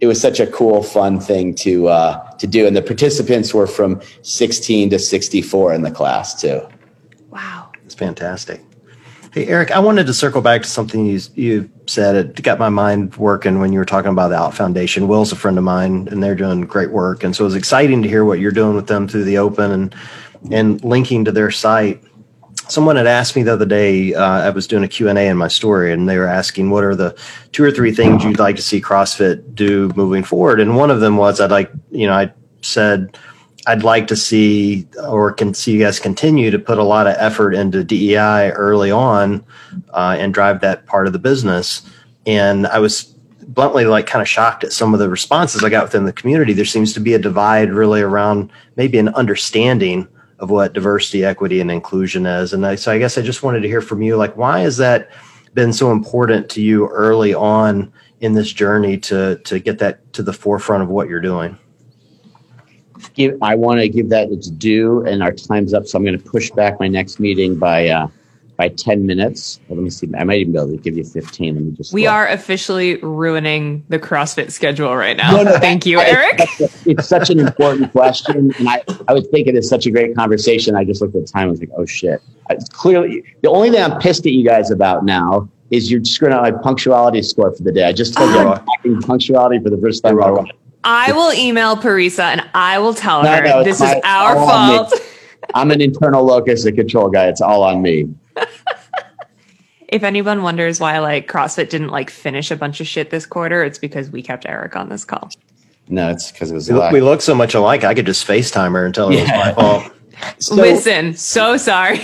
[0.00, 3.66] it was such a cool, fun thing to uh, to do, and the participants were
[3.66, 6.60] from 16 to 64 in the class too.
[7.30, 7.70] Wow.
[7.84, 8.60] It's fantastic.
[9.36, 12.16] Hey, Eric, I wanted to circle back to something you you said.
[12.16, 15.08] It got my mind working when you were talking about the Out Foundation.
[15.08, 17.22] Will's a friend of mine, and they're doing great work.
[17.22, 19.70] And so it was exciting to hear what you're doing with them through the open
[19.72, 19.94] and
[20.50, 22.02] and linking to their site.
[22.68, 24.14] Someone had asked me the other day.
[24.14, 26.70] Uh, I was doing a Q and A in my story, and they were asking
[26.70, 27.14] what are the
[27.52, 30.60] two or three things you'd like to see CrossFit do moving forward.
[30.60, 32.32] And one of them was I'd like, you know, I
[32.62, 33.18] said
[33.66, 37.16] I'd like to see or can see you guys continue to put a lot of
[37.18, 39.44] effort into DEI early on
[39.90, 41.82] uh, and drive that part of the business.
[42.26, 43.14] And I was
[43.48, 46.52] bluntly like kind of shocked at some of the responses I got within the community.
[46.52, 50.06] There seems to be a divide really around maybe an understanding
[50.38, 52.52] of what diversity, equity, and inclusion is.
[52.52, 54.76] And I, so I guess I just wanted to hear from you, like, why has
[54.76, 55.10] that
[55.54, 60.22] been so important to you early on in this journey to to get that to
[60.22, 61.58] the forefront of what you're doing?
[63.14, 66.18] Give, I want to give that its due, and our time's up, so I'm going
[66.18, 68.08] to push back my next meeting by uh,
[68.56, 69.60] by 10 minutes.
[69.68, 70.08] Well, let me see.
[70.18, 71.54] I might even be able to give you 15.
[71.54, 71.92] Let me just.
[71.92, 72.12] We look.
[72.12, 75.32] are officially ruining the CrossFit schedule right now.
[75.32, 76.40] No, no, Thank you, I- Eric.
[76.86, 80.74] it's such an important question, and I, I was thinking it's such a great conversation.
[80.74, 81.48] I just looked at the time.
[81.48, 82.22] I was like, oh shit.
[82.50, 86.32] It's clearly the only thing I'm pissed at you guys about now is you're screwing
[86.32, 87.84] out my punctuality score for the day.
[87.84, 90.16] I just told you I'm tracking punctuality for the first time.
[90.86, 91.08] In my life.
[91.08, 94.36] I will email Parisa and I will tell No, her no, this my- is our
[94.36, 94.76] all on me.
[94.78, 94.94] fault.
[95.54, 97.26] I'm an internal locus, a control guy.
[97.28, 98.08] It's all on me.
[99.88, 103.62] If anyone wonders why like CrossFit didn't like finish a bunch of shit this quarter,
[103.62, 105.30] it's because we kept Eric on this call.
[105.88, 107.84] No, it's because it was We look, we look so much alike.
[107.84, 109.92] I could just FaceTime her and tell her it was my fault.
[110.38, 112.00] So- Listen, so sorry.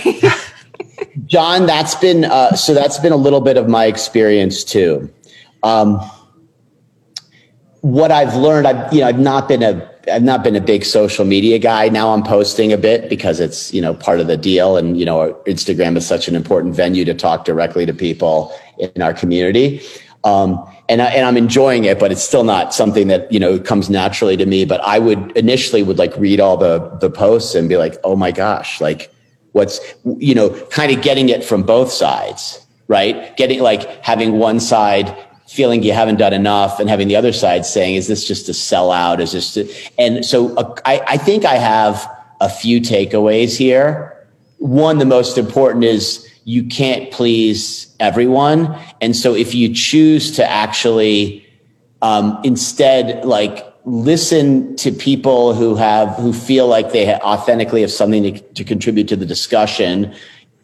[1.25, 2.73] John, that's been uh, so.
[2.75, 5.11] That's been a little bit of my experience too.
[5.63, 5.99] Um,
[7.83, 10.85] what I've learned, I've you know, I've not been a I've not been a big
[10.85, 11.89] social media guy.
[11.89, 15.05] Now I'm posting a bit because it's you know part of the deal, and you
[15.05, 19.81] know, Instagram is such an important venue to talk directly to people in our community.
[20.23, 23.59] Um, and I, and I'm enjoying it, but it's still not something that, you know,
[23.59, 24.63] comes naturally to me.
[24.63, 28.15] But I would initially would like read all the, the posts and be like, oh
[28.15, 29.13] my gosh, like
[29.51, 29.81] what's,
[30.17, 33.35] you know, kind of getting it from both sides, right?
[33.35, 35.13] Getting like having one side
[35.47, 38.53] feeling you haven't done enough and having the other side saying, is this just a
[38.53, 39.19] sellout?
[39.19, 42.09] Is this, to, and so uh, I, I think I have
[42.41, 44.27] a few takeaways here.
[44.57, 48.77] One, the most important is you can't please everyone.
[49.01, 51.45] And so if you choose to actually,
[52.01, 58.23] um, instead, like, listen to people who have who feel like they authentically have something
[58.23, 60.15] to, to contribute to the discussion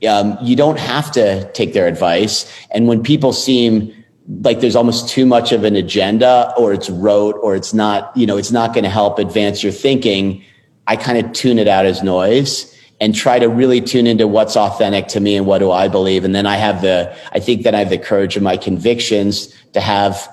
[0.07, 3.93] um, you don't have to take their advice and when people seem
[4.41, 8.25] like there's almost too much of an agenda or it's rote or it's not you
[8.25, 10.43] know it's not going to help advance your thinking
[10.87, 14.55] i kind of tune it out as noise and try to really tune into what's
[14.55, 17.63] authentic to me and what do i believe and then i have the i think
[17.63, 20.29] that i have the courage of my convictions to have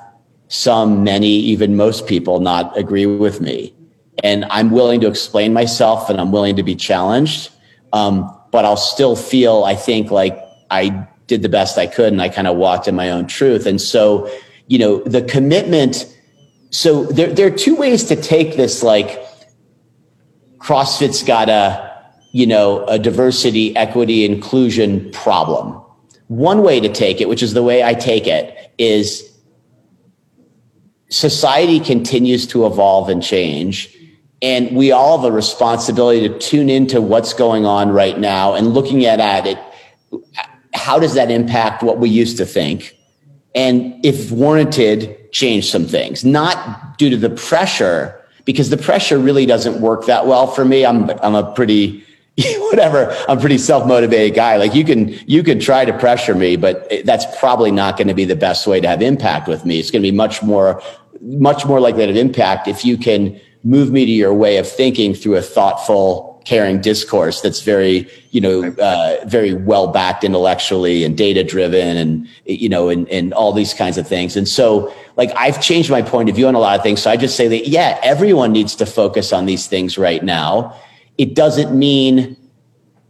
[0.48, 3.74] some, many, even most people not agree with me.
[4.22, 7.50] And I'm willing to explain myself and I'm willing to be challenged.
[7.92, 10.38] Um, but I'll still feel, I think, like
[10.70, 13.66] I did the best I could and I kind of walked in my own truth.
[13.66, 14.30] And so,
[14.68, 16.12] you know, the commitment.
[16.70, 19.20] So there, there are two ways to take this, like
[20.58, 21.86] CrossFit's got a,
[22.32, 25.80] you know, a diversity, equity, inclusion problem.
[26.28, 29.32] One way to take it, which is the way I take it, is
[31.08, 33.96] society continues to evolve and change.
[34.42, 38.74] And we all have a responsibility to tune into what's going on right now and
[38.74, 39.58] looking at, at it.
[40.76, 42.96] How does that impact what we used to think?
[43.54, 49.44] And if warranted, change some things, not due to the pressure, because the pressure really
[49.44, 50.86] doesn't work that well for me.
[50.86, 52.04] I'm, I'm a pretty,
[52.58, 54.56] whatever, I'm pretty self-motivated guy.
[54.56, 58.14] Like you can, you can try to pressure me, but that's probably not going to
[58.14, 59.78] be the best way to have impact with me.
[59.78, 60.82] It's going to be much more,
[61.20, 64.70] much more likely to have impact if you can move me to your way of
[64.70, 71.04] thinking through a thoughtful, caring discourse that's very, you know, uh, very well backed intellectually
[71.04, 74.36] and data driven and, you know, and, and all these kinds of things.
[74.36, 77.02] And so, like, I've changed my point of view on a lot of things.
[77.02, 80.74] So I just say that, yeah, everyone needs to focus on these things right now
[81.18, 82.36] it doesn't mean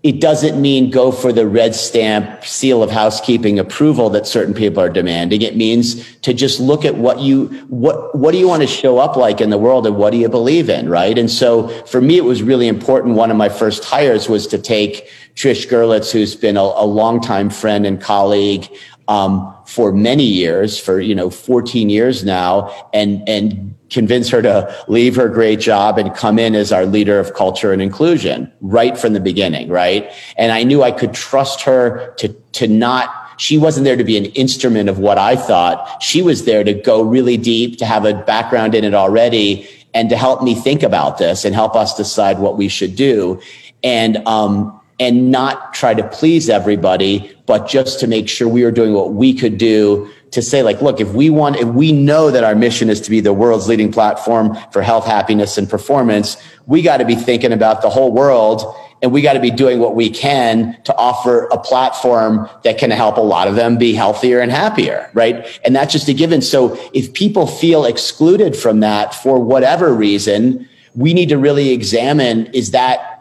[0.06, 4.80] it doesn't mean go for the red stamp seal of housekeeping approval that certain people
[4.80, 5.42] are demanding.
[5.42, 8.98] It means to just look at what you, what, what do you want to show
[8.98, 10.88] up like in the world and what do you believe in?
[10.88, 11.18] Right.
[11.18, 13.16] And so for me, it was really important.
[13.16, 17.50] One of my first hires was to take Trish Gerlitz, who's been a, a longtime
[17.50, 18.68] friend and colleague,
[19.08, 24.84] um, for many years, for, you know, 14 years now and, and convince her to
[24.88, 28.98] leave her great job and come in as our leader of culture and inclusion right
[28.98, 30.10] from the beginning, right?
[30.36, 34.16] And I knew I could trust her to, to not, she wasn't there to be
[34.16, 36.02] an instrument of what I thought.
[36.02, 40.10] She was there to go really deep, to have a background in it already and
[40.10, 43.40] to help me think about this and help us decide what we should do.
[43.84, 48.70] And, um, and not try to please everybody, but just to make sure we are
[48.70, 52.30] doing what we could do to say like, look, if we want, if we know
[52.30, 56.36] that our mission is to be the world's leading platform for health, happiness, and performance,
[56.66, 59.78] we got to be thinking about the whole world and we got to be doing
[59.78, 63.94] what we can to offer a platform that can help a lot of them be
[63.94, 65.60] healthier and happier, right?
[65.64, 66.40] And that's just a given.
[66.40, 72.46] So if people feel excluded from that for whatever reason, we need to really examine,
[72.46, 73.15] is that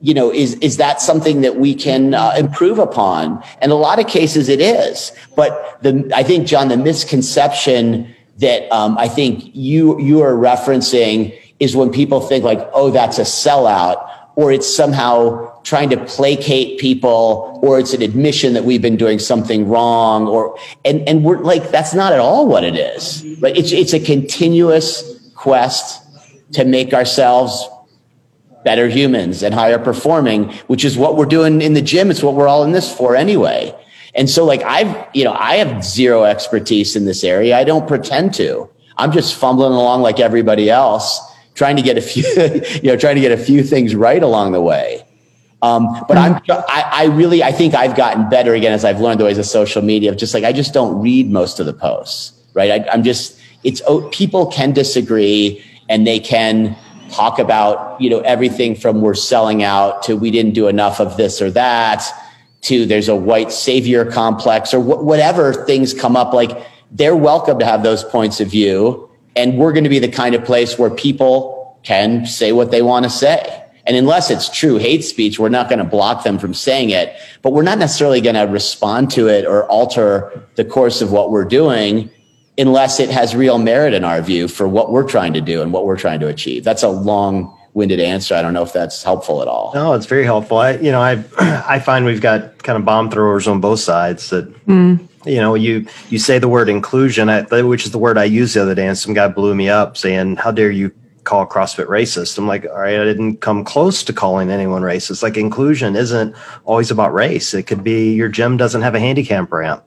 [0.00, 3.42] you know, is, is that something that we can uh, improve upon?
[3.60, 5.12] And a lot of cases it is.
[5.34, 11.36] But the, I think, John, the misconception that um, I think you, you are referencing
[11.58, 16.78] is when people think like, oh, that's a sellout, or it's somehow trying to placate
[16.78, 21.38] people, or it's an admission that we've been doing something wrong, or, and, and we're
[21.38, 23.24] like, that's not at all what it is.
[23.40, 23.56] Right?
[23.56, 26.00] It's, it's a continuous quest
[26.52, 27.68] to make ourselves
[28.68, 32.10] better humans and higher performing, which is what we're doing in the gym.
[32.10, 33.74] It's what we're all in this for anyway.
[34.14, 37.56] And so like I've, you know, I have zero expertise in this area.
[37.56, 38.68] I don't pretend to.
[38.98, 41.18] I'm just fumbling along like everybody else,
[41.54, 42.24] trying to get a few,
[42.82, 45.02] you know, trying to get a few things right along the way.
[45.62, 49.18] Um, but I'm, I, I really, I think I've gotten better again as I've learned
[49.18, 51.72] the ways of social media of just like, I just don't read most of the
[51.72, 52.70] posts, right?
[52.70, 56.76] I, I'm just, it's, oh, people can disagree and they can,
[57.10, 61.16] talk about, you know, everything from we're selling out to we didn't do enough of
[61.16, 62.04] this or that
[62.62, 66.32] to there's a white savior complex or wh- whatever things come up.
[66.32, 69.08] Like they're welcome to have those points of view.
[69.36, 72.82] And we're going to be the kind of place where people can say what they
[72.82, 73.64] want to say.
[73.86, 77.16] And unless it's true hate speech, we're not going to block them from saying it,
[77.40, 81.30] but we're not necessarily going to respond to it or alter the course of what
[81.30, 82.10] we're doing
[82.58, 85.72] unless it has real merit in our view for what we're trying to do and
[85.72, 86.64] what we're trying to achieve.
[86.64, 88.34] That's a long winded answer.
[88.34, 89.70] I don't know if that's helpful at all.
[89.74, 90.58] No, it's very helpful.
[90.58, 91.22] I, you know, I,
[91.68, 95.08] I find we've got kind of bomb throwers on both sides that, Mm.
[95.24, 98.56] you know, you, you say the word inclusion, I, which is the word I used
[98.56, 100.90] the other day, and some guy blew me up saying, how dare you
[101.24, 102.36] call CrossFit racist?
[102.38, 105.22] I'm like, all right, I didn't come close to calling anyone racist.
[105.22, 106.34] Like inclusion isn't
[106.64, 107.54] always about race.
[107.54, 109.84] It could be your gym doesn't have a handicap ramp.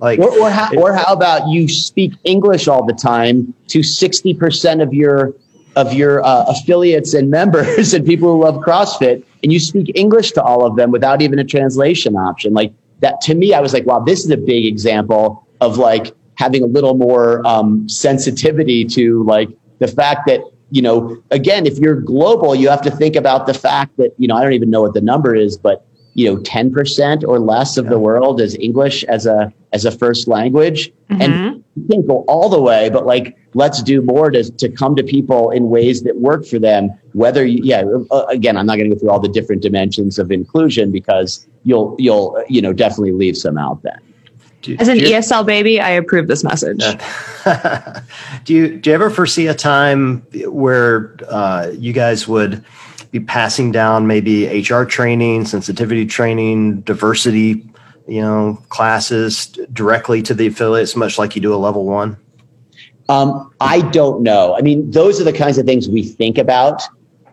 [0.00, 4.82] Like, Or, or, how, or how about you speak English all the time to 60%
[4.82, 5.34] of your
[5.76, 10.32] of your uh, affiliates and members and people who love CrossFit, and you speak English
[10.32, 12.52] to all of them without even a translation option.
[12.52, 16.12] Like that to me, I was like, wow, this is a big example of like
[16.34, 19.48] having a little more um, sensitivity to like
[19.78, 20.40] the fact that
[20.70, 24.28] you know again if you're global you have to think about the fact that you
[24.28, 25.84] know i don't even know what the number is but
[26.14, 30.26] you know 10% or less of the world is english as a as a first
[30.26, 30.92] language.
[31.10, 34.96] And you can't go all the way but like let's do more to, to come
[34.96, 38.76] to people in ways that work for them whether you, yeah uh, again i'm not
[38.76, 42.72] going to go through all the different dimensions of inclusion because you'll you'll you know
[42.72, 43.98] definitely leave some out then.
[44.62, 46.80] Do, As an you- ESL baby, I approve this message.
[48.44, 52.62] do you do you ever foresee a time where uh, you guys would
[53.10, 57.68] be passing down maybe HR training, sensitivity training, diversity,
[58.06, 62.16] you know, classes directly to the affiliates, much like you do a level one?
[63.08, 64.54] Um, I don't know.
[64.56, 66.82] I mean, those are the kinds of things we think about.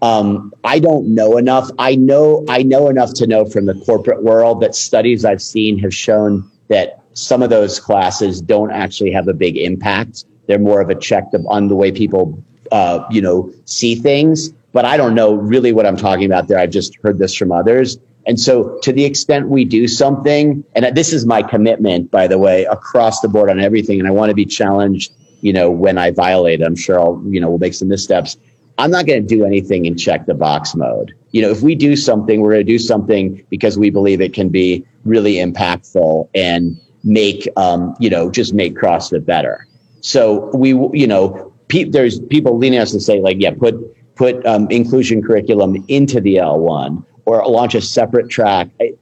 [0.02, 1.70] Um, I don't know enough.
[1.80, 5.80] I know I know enough to know from the corporate world that studies I've seen
[5.80, 10.26] have shown that some of those classes don't actually have a big impact.
[10.48, 14.54] They're more of a check on the way people, uh, you know, see things.
[14.74, 16.60] But I don't know really what I'm talking about there.
[16.60, 17.98] I've just heard this from others.
[18.28, 22.38] And so to the extent we do something, and this is my commitment, by the
[22.38, 25.98] way, across the board on everything, and I want to be challenged, you know, when
[25.98, 26.62] I violate.
[26.62, 28.38] I'm sure I'll, you know, we'll make some missteps.
[28.78, 31.14] I'm not going to do anything in check the box mode.
[31.32, 34.34] You know, if we do something, we're going to do something because we believe it
[34.34, 39.66] can be really impactful and make, um, you know, just make CrossFit better.
[40.02, 43.76] So we, you know, pe- there's people leaning us to say like, yeah, put,
[44.18, 48.70] put um, inclusion curriculum into the L1 or launch a separate track.
[48.82, 48.94] I,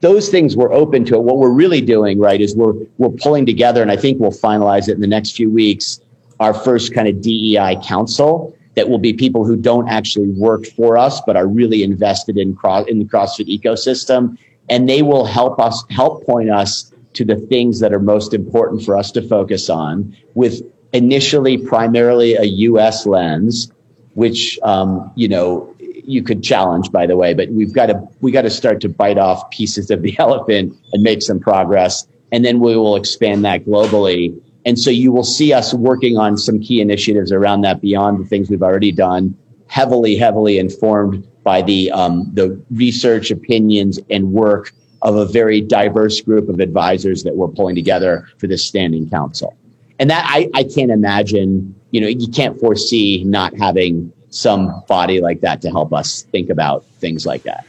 [0.00, 1.22] those things we're open to it.
[1.22, 4.88] What we're really doing, right, is we're we're pulling together, and I think we'll finalize
[4.88, 6.00] it in the next few weeks.
[6.40, 10.96] Our first kind of DEI council that will be people who don't actually work for
[10.96, 14.38] us, but are really invested in cross in the CrossFit ecosystem,
[14.70, 18.82] and they will help us help point us to the things that are most important
[18.82, 20.16] for us to focus on.
[20.34, 23.06] With initially primarily a U.S.
[23.06, 23.70] lens,
[24.14, 28.32] which um, you know you could challenge by the way but we've got to we
[28.32, 32.44] got to start to bite off pieces of the elephant and make some progress and
[32.44, 34.40] then we will expand that globally.
[34.64, 38.28] And so you will see us working on some key initiatives around that beyond the
[38.28, 39.36] things we've already done
[39.68, 46.20] heavily heavily informed by the um, the research opinions and work of a very diverse
[46.20, 49.56] group of advisors that we're pulling together for this standing council.
[49.98, 55.20] And that I, I can't imagine you know you can't foresee not having some body
[55.20, 57.66] like that to help us think about things like that.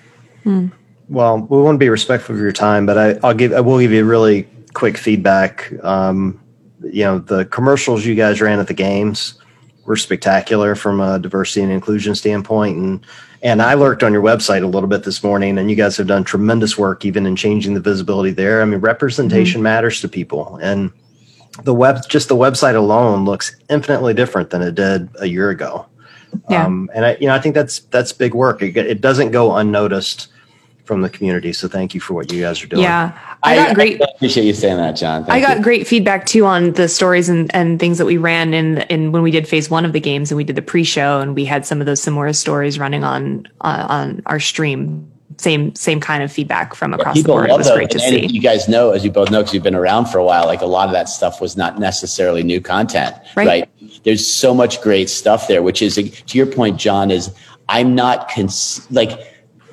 [1.09, 3.79] Well, we want to be respectful of your time, but I, I'll give I will
[3.79, 5.71] give you really quick feedback.
[5.83, 6.39] Um,
[6.83, 9.35] you know, the commercials you guys ran at the games
[9.85, 13.05] were spectacular from a diversity and inclusion standpoint, and
[13.43, 16.07] and I lurked on your website a little bit this morning, and you guys have
[16.07, 18.61] done tremendous work even in changing the visibility there.
[18.61, 20.91] I mean, representation matters to people, and
[21.63, 25.85] the web just the website alone looks infinitely different than it did a year ago.
[26.49, 26.65] Yeah.
[26.65, 28.61] Um, and I, you know, I think that's that's big work.
[28.61, 30.27] It, it doesn't go unnoticed
[30.85, 31.53] from the community.
[31.53, 32.83] So thank you for what you guys are doing.
[32.83, 33.17] Yeah.
[33.43, 35.23] I got great I appreciate you saying that, John.
[35.23, 35.63] Thank I got you.
[35.63, 39.21] great feedback too on the stories and, and things that we ran in in when
[39.21, 41.65] we did phase one of the games and we did the pre-show and we had
[41.65, 45.11] some of those similar stories running on uh, on our stream.
[45.41, 47.49] Same same kind of feedback from across the board.
[47.49, 47.75] It was those.
[47.75, 48.27] great to and see.
[48.27, 50.61] you guys know, as you both know, because you've been around for a while, like
[50.61, 53.47] a lot of that stuff was not necessarily new content, Right.
[53.47, 53.69] right?
[54.03, 57.09] There's so much great stuff there, which is to your point, John.
[57.09, 57.31] Is
[57.69, 59.11] I'm not cons- like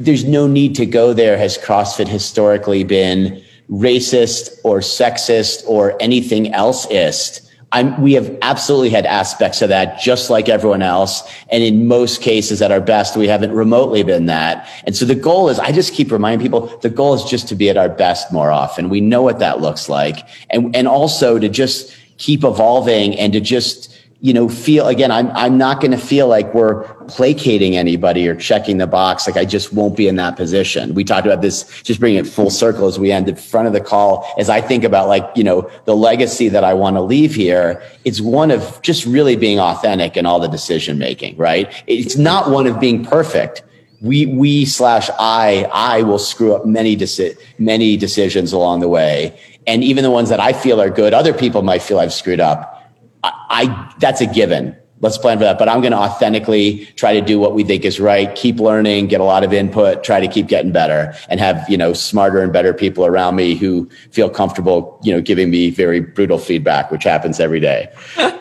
[0.01, 1.37] there's no need to go there.
[1.37, 7.43] Has CrossFit historically been racist or sexist or anything else ist?
[7.71, 11.31] I'm, we have absolutely had aspects of that just like everyone else.
[11.51, 14.67] And in most cases at our best, we haven't remotely been that.
[14.85, 17.55] And so the goal is, I just keep reminding people, the goal is just to
[17.55, 18.89] be at our best more often.
[18.89, 20.27] We know what that looks like.
[20.49, 25.31] And, and also to just keep evolving and to just you know, feel again, I'm,
[25.31, 29.29] I'm not going to feel like we're placating anybody or checking the box.
[29.29, 30.95] Like I just won't be in that position.
[30.95, 33.73] We talked about this, just bringing it full circle as we end in front of
[33.73, 34.29] the call.
[34.37, 37.81] As I think about like, you know, the legacy that I want to leave here,
[38.05, 41.73] it's one of just really being authentic in all the decision making, right?
[41.87, 43.63] It's not one of being perfect
[44.01, 49.39] we we slash I I will screw up many deci- many decisions along the way,
[49.67, 52.39] and even the ones that I feel are good, other people might feel I've screwed
[52.39, 52.78] up.
[53.25, 54.77] I, I that's a given.
[55.01, 55.59] Let's plan for that.
[55.61, 58.35] But I'm going to authentically try to do what we think is right.
[58.35, 61.77] Keep learning, get a lot of input, try to keep getting better, and have you
[61.77, 66.01] know smarter and better people around me who feel comfortable, you know, giving me very
[66.01, 67.89] brutal feedback, which happens every day.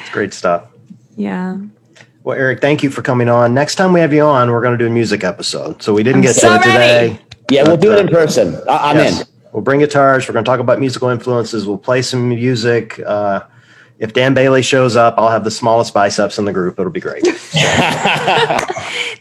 [0.00, 0.68] It's great stuff.
[1.16, 1.58] Yeah.
[2.22, 3.54] Well, Eric, thank you for coming on.
[3.54, 5.82] Next time we have you on, we're going to do a music episode.
[5.82, 7.08] So we didn't I'm get so to it ready.
[7.14, 7.22] today.
[7.50, 8.54] Yeah, we'll do it uh, in person.
[8.68, 9.20] I- I'm Yes.
[9.22, 9.26] in.
[9.52, 10.28] We'll bring guitars.
[10.28, 11.66] We're going to talk about musical influences.
[11.66, 13.00] We'll play some music.
[13.04, 13.40] Uh,
[13.98, 16.78] if Dan Bailey shows up, I'll have the smallest biceps in the group.
[16.78, 17.26] It'll be great.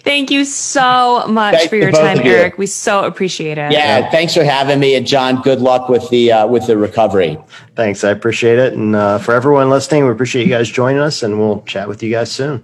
[0.05, 2.31] Thank you so much Thank for your time, you.
[2.31, 2.57] Eric.
[2.57, 3.71] We so appreciate it.
[3.71, 5.41] Yeah, thanks for having me, and John.
[5.41, 7.37] Good luck with the uh, with the recovery.
[7.75, 8.03] Thanks.
[8.03, 8.73] I appreciate it.
[8.73, 12.03] And uh, for everyone listening, we appreciate you guys joining us, and we'll chat with
[12.03, 12.63] you guys soon.